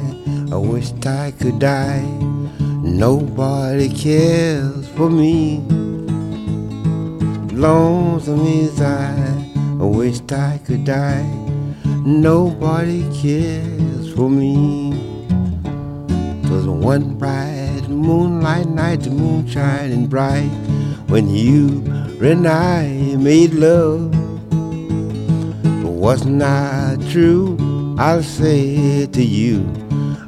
I 0.53 0.55
wished 0.55 1.05
I 1.05 1.31
could 1.31 1.59
die. 1.59 2.01
Nobody 2.81 3.89
cares 3.89 4.87
for 4.89 5.09
me. 5.09 5.59
Lonesome 7.51 8.47
as 8.47 8.81
I, 8.81 9.51
I 9.53 9.83
wished 9.83 10.31
I 10.31 10.59
could 10.65 10.85
die. 10.85 11.23
Nobody 12.05 13.01
cares 13.21 14.13
for 14.13 14.29
me. 14.29 14.93
Twas 16.47 16.65
one 16.65 17.15
bright 17.15 17.89
moonlight 17.89 18.67
night, 18.67 19.01
the 19.01 19.09
moon 19.09 19.45
shining 19.45 20.07
bright, 20.07 20.49
when 21.07 21.29
you 21.29 21.83
and 22.21 22.47
I 22.47 22.87
made 23.17 23.53
love. 23.53 24.11
But 25.83 25.91
wasn't 25.91 26.41
I 26.41 26.97
true? 27.09 27.64
I'll 27.97 28.23
say 28.23 29.05
to 29.05 29.23
you, 29.23 29.59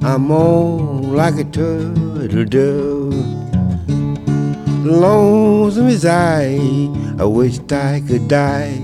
I'm 0.01 0.31
on 0.31 1.13
like 1.13 1.35
a 1.35 1.43
turtle 1.43 2.45
dove. 2.45 3.13
Lonesome 4.85 5.87
as 5.87 6.05
I, 6.05 6.59
I 7.19 7.25
wish 7.25 7.59
I 7.69 8.01
could 8.07 8.29
die. 8.29 8.77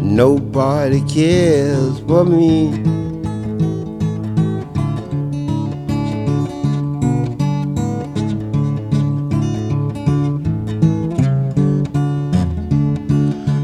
Nobody 0.00 1.00
cares 1.02 2.00
for 2.00 2.24
me. 2.24 2.72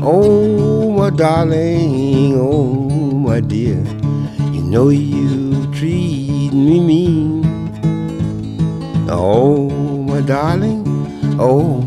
Oh, 0.00 0.92
my 0.92 1.10
darling, 1.10 2.38
oh, 2.38 2.88
my 3.18 3.40
dear 3.40 4.03
know 4.74 4.88
you 4.88 5.72
treat 5.72 6.52
me 6.52 6.80
mean. 6.80 7.44
Oh, 9.08 9.70
my 10.08 10.20
darling, 10.20 10.82
oh, 11.38 11.80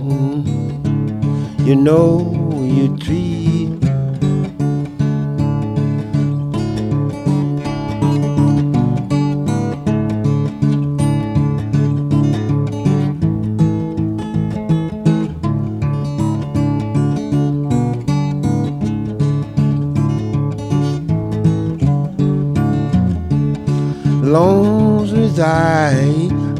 you 1.66 1.76
know 1.76 2.32
you 2.64 2.96
treat 2.96 3.27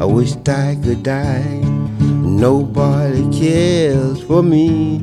die. 0.08 0.14
I 0.14 0.14
wish 0.14 0.36
I 0.48 0.76
could 0.82 1.02
die. 1.02 1.60
Nobody 2.00 3.22
cares 3.38 4.22
for 4.22 4.42
me. 4.42 5.00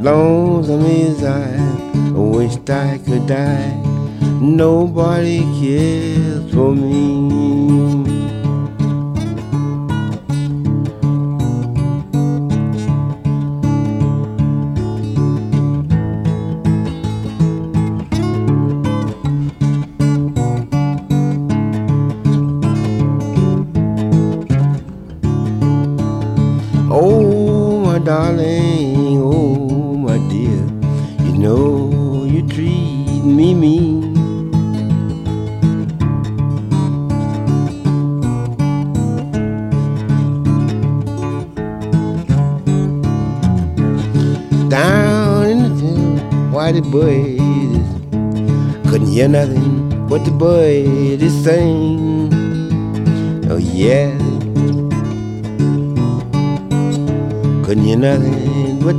Lonesome 0.00 0.86
as 0.86 1.22
I, 1.22 1.56
I 1.94 2.18
wish 2.18 2.56
I 2.68 2.98
could 3.04 3.26
die. 3.26 3.76
Nobody 4.40 5.40
cares 5.60 6.52
for 6.52 6.74
me. 6.74 6.89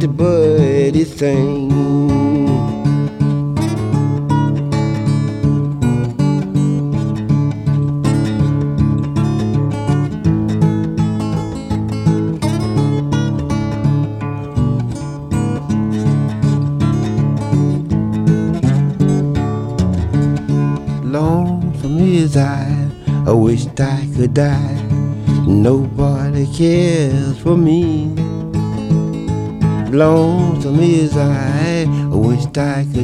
buddy 0.08 1.04
thing. 1.06 1.61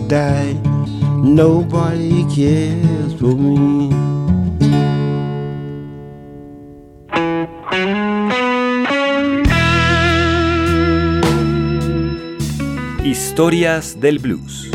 Nobody 0.09 2.23
cares 2.33 3.13
for 3.19 3.35
me. 3.35 3.89
Historias 13.03 13.99
del 13.99 14.19
blues. 14.19 14.71